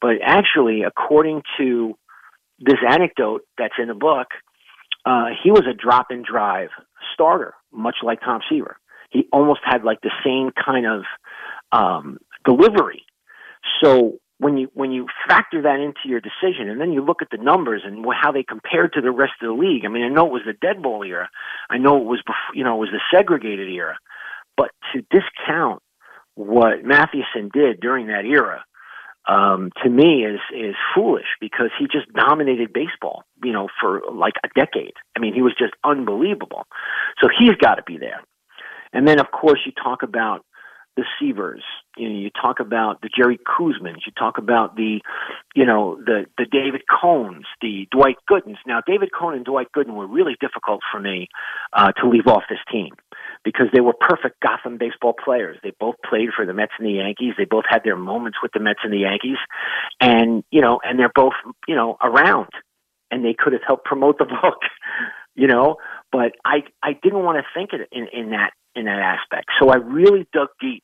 But 0.01 0.17
actually, 0.25 0.83
according 0.83 1.43
to 1.59 1.97
this 2.59 2.79
anecdote 2.89 3.43
that's 3.59 3.75
in 3.81 3.89
the 3.89 3.95
book, 3.95 4.29
uh, 5.05 5.27
he 5.43 5.51
was 5.51 5.63
a 5.71 5.75
drop 5.75 6.07
and 6.11 6.25
drive 6.25 6.69
starter, 7.15 7.55
much 7.73 7.97
like 8.03 8.21
Tom 8.21 8.41
Seaver. 8.49 8.79
He 9.11 9.27
almost 9.33 9.61
had 9.65 9.85
like 9.85 10.01
the 10.01 10.11
same 10.25 10.51
kind 10.53 10.87
of 10.87 11.03
um, 11.73 12.19
delivery. 12.45 13.05
So 13.83 14.19
when 14.39 14.57
you 14.57 14.69
when 14.75 14.93
you 14.93 15.07
factor 15.29 15.63
that 15.63 15.81
into 15.81 16.09
your 16.09 16.21
decision, 16.21 16.69
and 16.69 16.81
then 16.81 16.93
you 16.93 17.05
look 17.05 17.23
at 17.23 17.29
the 17.31 17.43
numbers 17.43 17.83
and 17.85 18.05
how 18.21 18.33
they 18.33 18.43
compared 18.43 18.93
to 18.95 19.01
the 19.01 19.11
rest 19.11 19.33
of 19.41 19.49
the 19.49 19.55
league. 19.55 19.85
I 19.85 19.89
mean, 19.89 20.03
I 20.05 20.09
know 20.09 20.27
it 20.27 20.33
was 20.33 20.43
the 20.45 20.53
dead 20.53 20.83
ball 20.83 21.03
era, 21.03 21.29
I 21.71 21.79
know 21.79 21.97
it 21.97 22.05
was 22.05 22.21
before, 22.27 22.55
you 22.55 22.65
know 22.65 22.77
it 22.77 22.81
was 22.81 22.91
the 22.93 23.17
segregated 23.17 23.69
era, 23.69 23.97
but 24.57 24.71
to 24.93 25.03
discount 25.11 25.83
what 26.35 26.85
Mathewson 26.85 27.51
did 27.53 27.81
during 27.81 28.09
that 28.09 28.27
era, 28.27 28.65
um, 29.29 29.71
to 29.83 29.91
me 29.91 30.25
is 30.25 30.41
is 30.55 30.75
foolish 30.95 31.27
because 31.41 31.71
he 31.79 31.87
just 31.87 32.13
dominated 32.13 32.73
baseball, 32.73 33.25
you 33.43 33.53
know, 33.53 33.69
for 33.81 34.03
like 34.13 34.35
a 34.45 34.49
decade. 34.55 34.95
I 35.17 35.21
mean, 35.21 35.35
he 35.35 35.43
was 35.43 35.55
just 35.59 35.75
unbelievable. 35.85 36.67
So 37.21 37.29
he's 37.37 37.57
got 37.57 37.77
to 37.77 37.83
be 37.83 37.99
there. 37.99 38.23
And 38.93 39.07
then, 39.07 39.19
of 39.19 39.31
course, 39.31 39.61
you 39.67 39.73
talk 39.73 40.03
about 40.03 40.45
the 40.97 41.05
Seavers. 41.21 41.63
You 41.97 42.09
know, 42.09 42.19
you 42.19 42.31
talk 42.31 42.61
about 42.61 43.01
the 43.03 43.11
Jerry 43.15 43.39
Koosmans. 43.39 44.07
You 44.07 44.13
talk 44.19 44.39
about 44.39 44.77
the, 44.77 45.01
you 45.55 45.67
know, 45.67 45.97
the 46.05 46.27
the 46.39 46.47
David 46.47 46.83
Cones, 46.89 47.47
the 47.61 47.89
Dwight 47.91 48.17
Goodens. 48.31 48.57
Now, 48.67 48.81
David 48.87 49.11
Cone 49.13 49.35
and 49.35 49.45
Dwight 49.45 49.69
Gooden 49.77 49.95
were 49.95 50.07
really 50.07 50.37
difficult 50.41 50.81
for 50.91 51.01
me 51.01 51.29
uh, 51.73 51.93
to 51.93 52.09
leave 52.09 52.27
off 52.27 52.45
this 52.49 52.61
team 52.71 52.91
because 53.47 53.69
they 53.73 53.81
were 53.81 53.95
perfect 53.99 54.43
Gotham 54.43 54.77
baseball 54.77 55.15
players. 55.25 55.57
They 55.63 55.73
both 55.79 55.95
played 56.05 56.31
for 56.37 56.45
the 56.45 56.53
Mets 56.53 56.73
and 56.79 56.87
the 56.87 56.95
Yankees. 56.95 57.35
They 57.39 57.45
both 57.45 57.65
had 57.69 57.83
their 57.85 57.97
moments 57.97 58.39
with 58.43 58.51
the 58.53 58.59
Mets 58.59 58.81
and 58.83 58.93
the 58.93 58.99
Yankees, 58.99 59.39
and 60.01 60.43
you 60.51 60.61
know, 60.61 60.81
and 60.83 60.99
they're 60.99 61.13
both 61.15 61.35
you 61.69 61.77
know 61.77 61.97
around, 62.03 62.49
and 63.13 63.25
they 63.25 63.37
could 63.39 63.53
have 63.53 63.63
helped 63.65 63.85
promote 63.85 64.19
the 64.19 64.25
book, 64.43 64.59
you 65.37 65.47
know. 65.47 65.77
But 66.11 66.33
I 66.45 66.65
I 66.83 66.99
didn't 67.01 67.23
want 67.23 67.39
to 67.39 67.45
think 67.55 67.71
it 67.73 67.89
in 67.93 68.09
in 68.13 68.31
that 68.31 68.51
in 68.75 68.87
that 68.87 68.99
aspect. 68.99 69.47
So 69.61 69.71
I 69.71 69.77
really 69.77 70.27
dug 70.33 70.49
deep 70.61 70.83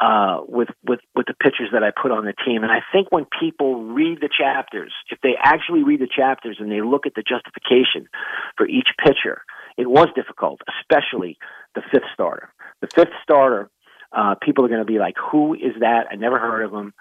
uh, 0.00 0.40
with 0.48 0.70
with 0.84 0.98
with 1.14 1.26
the 1.26 1.34
pictures 1.34 1.68
that 1.72 1.84
I 1.84 1.92
put 1.94 2.10
on 2.10 2.24
the 2.24 2.34
team. 2.44 2.64
And 2.64 2.72
I 2.72 2.80
think 2.92 3.12
when 3.12 3.26
people 3.38 3.84
read 3.84 4.18
the 4.20 4.28
chapters, 4.28 4.92
if 5.08 5.20
they 5.22 5.34
actually 5.40 5.84
read 5.84 6.00
the 6.00 6.10
chapters 6.10 6.56
and 6.58 6.72
they 6.72 6.80
look 6.82 7.06
at 7.06 7.14
the 7.14 7.22
justification 7.22 8.08
for 8.56 8.66
each 8.66 8.88
pitcher, 8.98 9.44
it 9.76 9.88
was 9.88 10.08
difficult, 10.14 10.60
especially 10.80 11.38
the 11.74 11.82
fifth 11.90 12.04
starter. 12.12 12.52
The 12.80 12.88
fifth 12.94 13.12
starter, 13.22 13.70
uh, 14.12 14.34
people 14.42 14.64
are 14.64 14.68
going 14.68 14.80
to 14.80 14.86
be 14.86 14.98
like, 14.98 15.16
"Who 15.30 15.54
is 15.54 15.74
that? 15.80 16.06
I 16.10 16.16
never 16.16 16.38
heard 16.38 16.62
of 16.64 16.72
him." 16.72 16.92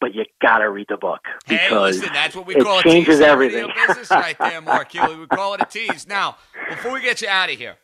But 0.00 0.14
you 0.16 0.24
gotta 0.40 0.68
read 0.68 0.86
the 0.88 0.96
book 0.96 1.20
because 1.46 1.96
hey, 1.96 2.00
listen, 2.02 2.12
that's 2.12 2.34
what 2.34 2.44
we 2.44 2.56
it 2.56 2.64
call 2.64 2.80
a 2.80 2.82
changes 2.82 3.18
tease 3.18 3.20
everything. 3.20 3.70
business 3.86 4.10
right 4.10 4.36
there, 4.36 4.60
Mark 4.60 4.92
We 4.92 5.26
call 5.28 5.54
it 5.54 5.60
a 5.62 5.64
tease. 5.64 6.08
Now, 6.08 6.38
before 6.68 6.92
we 6.92 7.00
get 7.00 7.22
you 7.22 7.28
out 7.28 7.50
of 7.52 7.56
here, 7.56 7.76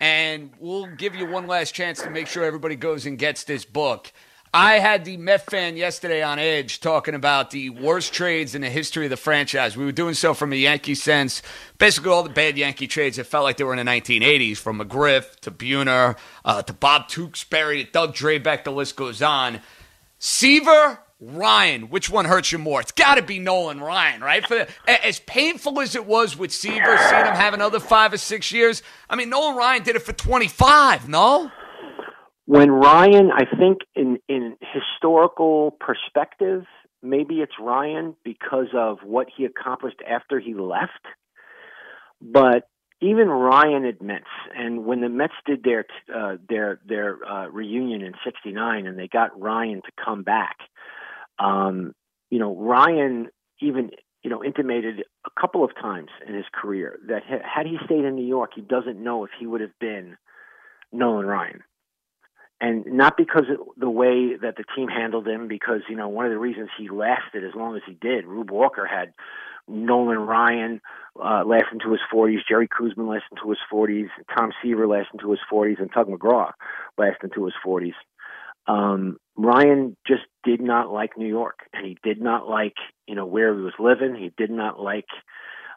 and 0.00 0.50
we'll 0.58 0.86
give 0.86 1.14
you 1.14 1.26
one 1.26 1.46
last 1.46 1.72
chance 1.72 2.02
to 2.02 2.10
make 2.10 2.26
sure 2.26 2.42
everybody 2.42 2.74
goes 2.74 3.06
and 3.06 3.16
gets 3.16 3.44
this 3.44 3.64
book. 3.64 4.12
I 4.52 4.80
had 4.80 5.04
the 5.04 5.16
Met 5.16 5.46
fan 5.46 5.76
yesterday 5.76 6.24
on 6.24 6.40
Edge 6.40 6.80
talking 6.80 7.14
about 7.14 7.52
the 7.52 7.70
worst 7.70 8.12
trades 8.12 8.56
in 8.56 8.62
the 8.62 8.68
history 8.68 9.06
of 9.06 9.10
the 9.10 9.16
franchise. 9.16 9.76
We 9.76 9.84
were 9.84 9.92
doing 9.92 10.14
so 10.14 10.34
from 10.34 10.52
a 10.52 10.56
Yankee 10.56 10.96
sense. 10.96 11.40
Basically, 11.78 12.10
all 12.10 12.24
the 12.24 12.30
bad 12.30 12.58
Yankee 12.58 12.88
trades 12.88 13.16
that 13.16 13.28
felt 13.28 13.44
like 13.44 13.58
they 13.58 13.64
were 13.64 13.74
in 13.74 13.84
the 13.84 13.88
1980s, 13.88 14.56
from 14.56 14.80
McGriff 14.80 15.36
to 15.42 15.52
Buhner 15.52 16.16
uh, 16.44 16.62
to 16.62 16.72
Bob 16.72 17.06
Tewksbury 17.06 17.84
to 17.84 17.92
Doug 17.92 18.12
Drabek, 18.12 18.64
the 18.64 18.72
list 18.72 18.96
goes 18.96 19.22
on. 19.22 19.60
Seaver, 20.18 20.98
Ryan, 21.20 21.82
which 21.82 22.10
one 22.10 22.24
hurts 22.24 22.50
you 22.50 22.58
more? 22.58 22.80
It's 22.80 22.90
got 22.90 23.14
to 23.14 23.22
be 23.22 23.38
Nolan 23.38 23.80
Ryan, 23.80 24.20
right? 24.20 24.44
For 24.44 24.56
the, 24.56 25.06
as 25.06 25.20
painful 25.20 25.78
as 25.78 25.94
it 25.94 26.06
was 26.06 26.36
with 26.36 26.50
Seaver, 26.50 26.98
seeing 27.08 27.24
him 27.24 27.34
have 27.34 27.54
another 27.54 27.78
five 27.78 28.12
or 28.12 28.18
six 28.18 28.50
years. 28.50 28.82
I 29.08 29.14
mean, 29.14 29.28
Nolan 29.30 29.56
Ryan 29.56 29.84
did 29.84 29.94
it 29.94 30.02
for 30.02 30.12
25, 30.12 31.08
no? 31.08 31.52
When 32.50 32.72
Ryan, 32.72 33.30
I 33.30 33.44
think 33.44 33.82
in 33.94 34.18
in 34.28 34.56
historical 34.74 35.70
perspective, 35.70 36.64
maybe 37.00 37.36
it's 37.36 37.52
Ryan 37.60 38.16
because 38.24 38.66
of 38.74 38.98
what 39.04 39.28
he 39.34 39.44
accomplished 39.44 40.00
after 40.04 40.40
he 40.40 40.54
left. 40.54 41.06
But 42.20 42.68
even 43.00 43.28
Ryan 43.28 43.84
admits, 43.84 44.26
and 44.52 44.84
when 44.84 45.00
the 45.00 45.08
Mets 45.08 45.34
did 45.46 45.62
their 45.62 45.84
uh, 46.12 46.38
their 46.48 46.80
their 46.84 47.24
uh, 47.24 47.46
reunion 47.50 48.02
in 48.02 48.14
'69, 48.24 48.84
and 48.84 48.98
they 48.98 49.06
got 49.06 49.40
Ryan 49.40 49.80
to 49.82 50.04
come 50.04 50.24
back, 50.24 50.56
um, 51.38 51.94
you 52.30 52.40
know, 52.40 52.56
Ryan 52.56 53.28
even 53.60 53.90
you 54.24 54.30
know 54.30 54.42
intimated 54.42 55.04
a 55.24 55.40
couple 55.40 55.62
of 55.62 55.70
times 55.80 56.08
in 56.26 56.34
his 56.34 56.46
career 56.52 56.98
that 57.06 57.22
had 57.22 57.66
he 57.66 57.78
stayed 57.84 58.04
in 58.04 58.16
New 58.16 58.26
York, 58.26 58.50
he 58.56 58.60
doesn't 58.60 59.00
know 59.00 59.22
if 59.22 59.30
he 59.38 59.46
would 59.46 59.60
have 59.60 59.78
been 59.78 60.16
Nolan 60.90 61.26
Ryan 61.26 61.62
and 62.60 62.84
not 62.86 63.16
because 63.16 63.44
of 63.50 63.66
the 63.76 63.90
way 63.90 64.36
that 64.36 64.56
the 64.56 64.64
team 64.76 64.88
handled 64.88 65.26
him, 65.26 65.48
because 65.48 65.80
you 65.88 65.96
know 65.96 66.08
one 66.08 66.26
of 66.26 66.32
the 66.32 66.38
reasons 66.38 66.68
he 66.78 66.88
lasted 66.88 67.44
as 67.44 67.54
long 67.54 67.76
as 67.76 67.82
he 67.86 67.94
did. 67.94 68.26
Rube 68.26 68.50
Walker 68.50 68.86
had 68.86 69.12
Nolan 69.68 70.18
Ryan 70.18 70.80
uh, 71.16 71.44
last 71.44 71.66
into 71.72 71.90
his 71.90 72.00
40s, 72.12 72.38
Jerry 72.48 72.68
Koosman 72.68 73.08
last 73.08 73.24
into 73.30 73.48
his 73.48 73.58
40s, 73.72 74.08
Tom 74.36 74.52
Seaver 74.62 74.86
last 74.86 75.08
into 75.12 75.30
his 75.30 75.40
40s, 75.50 75.80
and 75.80 75.90
Tug 75.92 76.08
McGraw 76.08 76.52
last 76.98 77.18
into 77.22 77.44
his 77.44 77.54
40s. 77.64 77.94
Um, 78.66 79.18
Ryan 79.36 79.96
just 80.06 80.22
did 80.44 80.60
not 80.60 80.92
like 80.92 81.16
New 81.16 81.28
York, 81.28 81.60
and 81.72 81.86
he 81.86 81.96
did 82.02 82.20
not 82.20 82.48
like 82.48 82.76
you 83.06 83.14
know 83.14 83.26
where 83.26 83.54
he 83.54 83.62
was 83.62 83.74
living. 83.78 84.14
He 84.14 84.32
did 84.36 84.50
not 84.50 84.78
like 84.78 85.06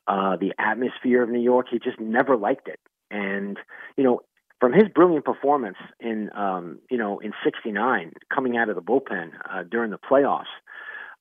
uh, 0.08 0.36
the 0.36 0.54
atmosphere 0.60 1.24
of 1.24 1.30
New 1.30 1.42
York. 1.42 1.68
He 1.72 1.80
just 1.80 2.00
never 2.00 2.36
liked 2.36 2.68
it. 2.68 2.80
And 3.10 3.58
you 3.96 4.04
know, 4.04 4.22
from 4.64 4.72
his 4.72 4.86
brilliant 4.96 5.26
performance 5.26 5.76
in 6.00 6.30
um, 6.34 6.80
you 6.90 6.98
know 6.98 7.20
in 7.20 7.34
'69, 7.44 8.14
coming 8.34 8.56
out 8.56 8.70
of 8.70 8.76
the 8.76 8.82
bullpen 8.82 9.32
uh, 9.52 9.64
during 9.70 9.92
the 9.92 9.98
playoffs, 9.98 10.46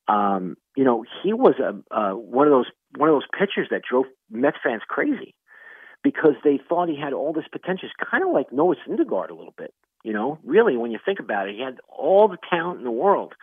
um, 0.07 0.55
you 0.77 0.85
know 0.85 1.03
he 1.21 1.33
was 1.33 1.55
a 1.59 1.75
uh, 1.93 2.13
one 2.13 2.47
of 2.47 2.51
those 2.51 2.67
one 2.97 3.09
of 3.09 3.15
those 3.15 3.27
pitchers 3.37 3.67
that 3.69 3.81
drove 3.87 4.05
Mets 4.31 4.55
fans 4.63 4.83
crazy 4.87 5.35
because 6.05 6.35
they 6.45 6.57
thought 6.69 6.87
he 6.87 6.97
had 6.97 7.11
all 7.11 7.33
this 7.33 7.43
potential, 7.51 7.89
kind 8.09 8.23
of 8.23 8.31
like 8.31 8.53
Noah 8.53 8.75
Syndergaard 8.87 9.29
a 9.29 9.35
little 9.35 9.53
bit. 9.57 9.73
You 10.03 10.11
know, 10.11 10.37
really, 10.43 10.75
when 10.75 10.91
you 10.91 10.99
think 11.03 11.19
about 11.19 11.47
it, 11.47 11.55
he 11.55 11.61
had 11.61 11.79
all 11.87 12.27
the 12.27 12.37
talent 12.49 12.79
in 12.79 12.83
the 12.83 12.91
world, 12.91 13.33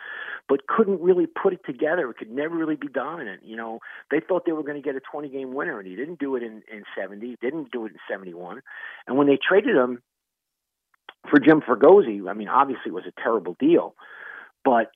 but 0.46 0.66
couldn't 0.66 1.00
really 1.00 1.26
put 1.26 1.54
it 1.54 1.60
together. 1.64 2.10
It 2.10 2.18
could 2.18 2.30
never 2.30 2.54
really 2.54 2.76
be 2.76 2.88
dominant. 2.88 3.42
You 3.44 3.56
know, 3.56 3.78
they 4.10 4.20
thought 4.20 4.44
they 4.44 4.52
were 4.52 4.62
going 4.62 4.80
to 4.80 4.86
get 4.86 4.94
a 4.94 5.00
20 5.00 5.30
game 5.30 5.54
winner, 5.54 5.78
and 5.78 5.88
he 5.88 5.96
didn't 5.96 6.18
do 6.18 6.36
it 6.36 6.42
in, 6.42 6.62
in 6.70 6.84
70, 6.98 7.36
didn't 7.40 7.72
do 7.72 7.86
it 7.86 7.92
in 7.92 7.98
71. 8.10 8.60
And 9.06 9.16
when 9.16 9.26
they 9.26 9.38
traded 9.38 9.74
him 9.74 10.02
for 11.30 11.38
Jim 11.38 11.62
Fregosi, 11.62 12.28
I 12.28 12.34
mean, 12.34 12.48
obviously 12.48 12.88
it 12.88 12.94
was 12.94 13.04
a 13.06 13.20
terrible 13.22 13.56
deal, 13.58 13.94
but 14.64 14.90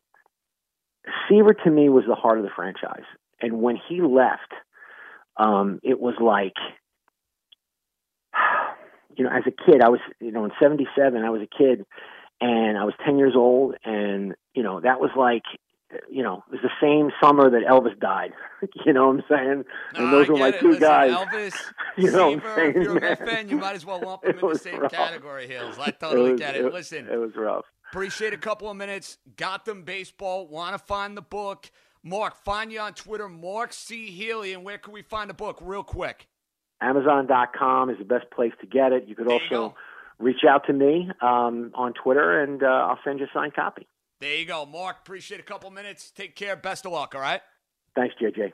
Seaver 1.29 1.55
to 1.55 1.71
me 1.71 1.89
was 1.89 2.05
the 2.07 2.15
heart 2.15 2.39
of 2.39 2.45
the 2.45 2.51
franchise. 2.55 3.05
And 3.41 3.61
when 3.61 3.77
he 3.89 4.01
left, 4.03 4.53
um, 5.37 5.81
it 5.83 6.01
was 6.01 6.15
like, 6.21 6.55
you 9.17 9.25
know, 9.25 9.31
as 9.31 9.43
a 9.47 9.51
kid, 9.51 9.83
I 9.83 9.89
was, 9.89 10.01
you 10.21 10.31
know, 10.33 10.45
in 10.45 10.51
77, 10.61 11.23
I 11.23 11.31
was 11.31 11.43
a 11.43 11.47
kid 11.59 11.85
and 12.41 12.77
I 12.79 12.85
was 12.85 12.95
10 13.05 13.19
years 13.19 13.35
old. 13.37 13.75
And, 13.85 14.35
you 14.55 14.63
know, 14.63 14.81
that 14.81 15.01
was 15.01 15.11
like, 15.17 15.43
you 16.11 16.23
know, 16.25 16.43
it 16.49 16.53
was 16.53 16.61
the 16.63 16.71
same 16.81 17.11
summer 17.23 17.49
that 17.51 17.63
Elvis 17.69 17.99
died. 18.01 18.33
you 18.85 18.93
know 18.93 19.09
what 19.09 19.17
I'm 19.17 19.25
saying? 19.29 19.65
And 19.95 20.13
those 20.13 20.29
were 20.29 20.37
my 20.37 20.49
it. 20.49 20.59
two 20.61 20.69
Listen, 20.71 20.81
guys. 20.83 21.13
Elvis, 21.13 21.55
You 21.97 22.11
know 22.11 22.31
what 22.31 22.35
I'm 22.35 22.41
Seaver, 22.41 22.55
saying, 22.57 22.69
if 22.71 22.83
you're 22.83 22.99
a 22.99 23.01
man? 23.01 23.17
fan, 23.17 23.49
you 23.49 23.57
might 23.59 23.77
as 23.77 23.87
well 23.87 24.01
lump 24.01 24.23
them 24.25 24.39
in 24.39 24.49
the 24.49 24.59
same 24.59 24.81
rough. 24.81 24.91
category, 24.93 25.47
Heels. 25.47 25.79
I 25.79 25.91
totally 25.91 26.33
was- 26.33 26.41
get 26.41 26.57
it. 26.57 26.65
it- 26.65 26.73
Listen, 26.73 27.09
it 27.09 27.17
was 27.17 27.31
rough. 27.37 27.65
appreciate 27.93 28.33
a 28.33 28.39
couple 28.39 28.69
of 28.69 28.77
minutes. 28.77 29.19
Gotham 29.37 29.83
baseball. 29.85 30.49
Want 30.49 30.75
to 30.77 30.85
find 30.85 31.17
the 31.17 31.23
book. 31.23 31.71
Mark, 32.03 32.37
find 32.45 32.71
you 32.73 32.81
on 32.81 32.93
Twitter, 32.95 33.29
Mark 33.29 33.73
C. 33.73 34.11
Healey. 34.11 34.53
And 34.53 34.65
where 34.65 34.79
can 34.79 34.93
we 34.93 35.03
find 35.03 35.31
the 35.31 35.35
book 35.35 35.59
real 35.63 35.83
quick? 35.85 36.27
Amazon.com 36.81 37.91
is 37.91 37.99
the 37.99 38.05
best 38.05 38.31
place 38.31 38.53
to 38.61 38.67
get 38.67 38.93
it. 38.93 39.07
You 39.09 39.15
could 39.15 39.27
There 39.27 39.35
also 39.35 39.49
go. 39.71 39.75
reach 40.19 40.45
out 40.49 40.67
to 40.67 40.73
me 40.73 41.11
um, 41.21 41.71
on 41.75 41.93
Twitter, 41.95 42.43
and 42.43 42.63
uh, 42.63 42.67
I'll 42.67 42.99
send 43.05 43.21
you 43.21 43.27
a 43.27 43.29
signed 43.33 43.55
copy. 43.55 43.87
There 44.21 44.37
you 44.37 44.47
go. 44.47 44.65
Mark, 44.67 44.99
appreciate 45.03 45.41
a 45.41 45.45
couple 45.45 45.71
minutes. 45.71 46.11
Take 46.11 46.37
care. 46.37 46.57
Best 46.57 46.87
of 46.87 46.93
luck, 46.93 47.15
all 47.15 47.21
right? 47.21 47.41
Thanks, 47.95 48.15
JJ. 48.21 48.53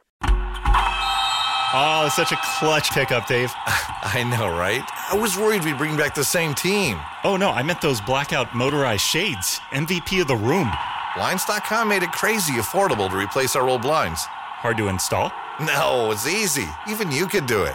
Oh, 1.72 2.09
such 2.12 2.33
a 2.33 2.38
clutch 2.59 2.90
pickup, 2.90 3.28
Dave. 3.28 3.52
I 3.66 4.24
know, 4.24 4.48
right? 4.48 4.83
I 5.12 5.16
was 5.16 5.37
worried 5.37 5.64
we'd 5.64 5.78
bring 5.78 5.96
back 5.96 6.14
the 6.16 6.24
same 6.24 6.52
team. 6.54 6.98
Oh, 7.22 7.37
no, 7.37 7.50
I 7.50 7.62
meant 7.62 7.80
those 7.80 8.00
blackout 8.00 8.54
motorized 8.56 9.02
shades. 9.02 9.61
MVP 9.70 10.20
of 10.20 10.26
the 10.28 10.37
room. 10.37 10.68
Blinds.com 11.14 11.88
made 11.88 12.02
it 12.02 12.11
crazy 12.12 12.54
affordable 12.54 13.09
to 13.11 13.16
replace 13.16 13.54
our 13.54 13.68
old 13.68 13.83
blinds. 13.83 14.24
Hard 14.24 14.76
to 14.78 14.88
install? 14.88 15.30
No, 15.61 16.11
it's 16.11 16.26
easy. 16.26 16.66
Even 16.88 17.12
you 17.12 17.26
could 17.28 17.46
do 17.46 17.62
it. 17.62 17.74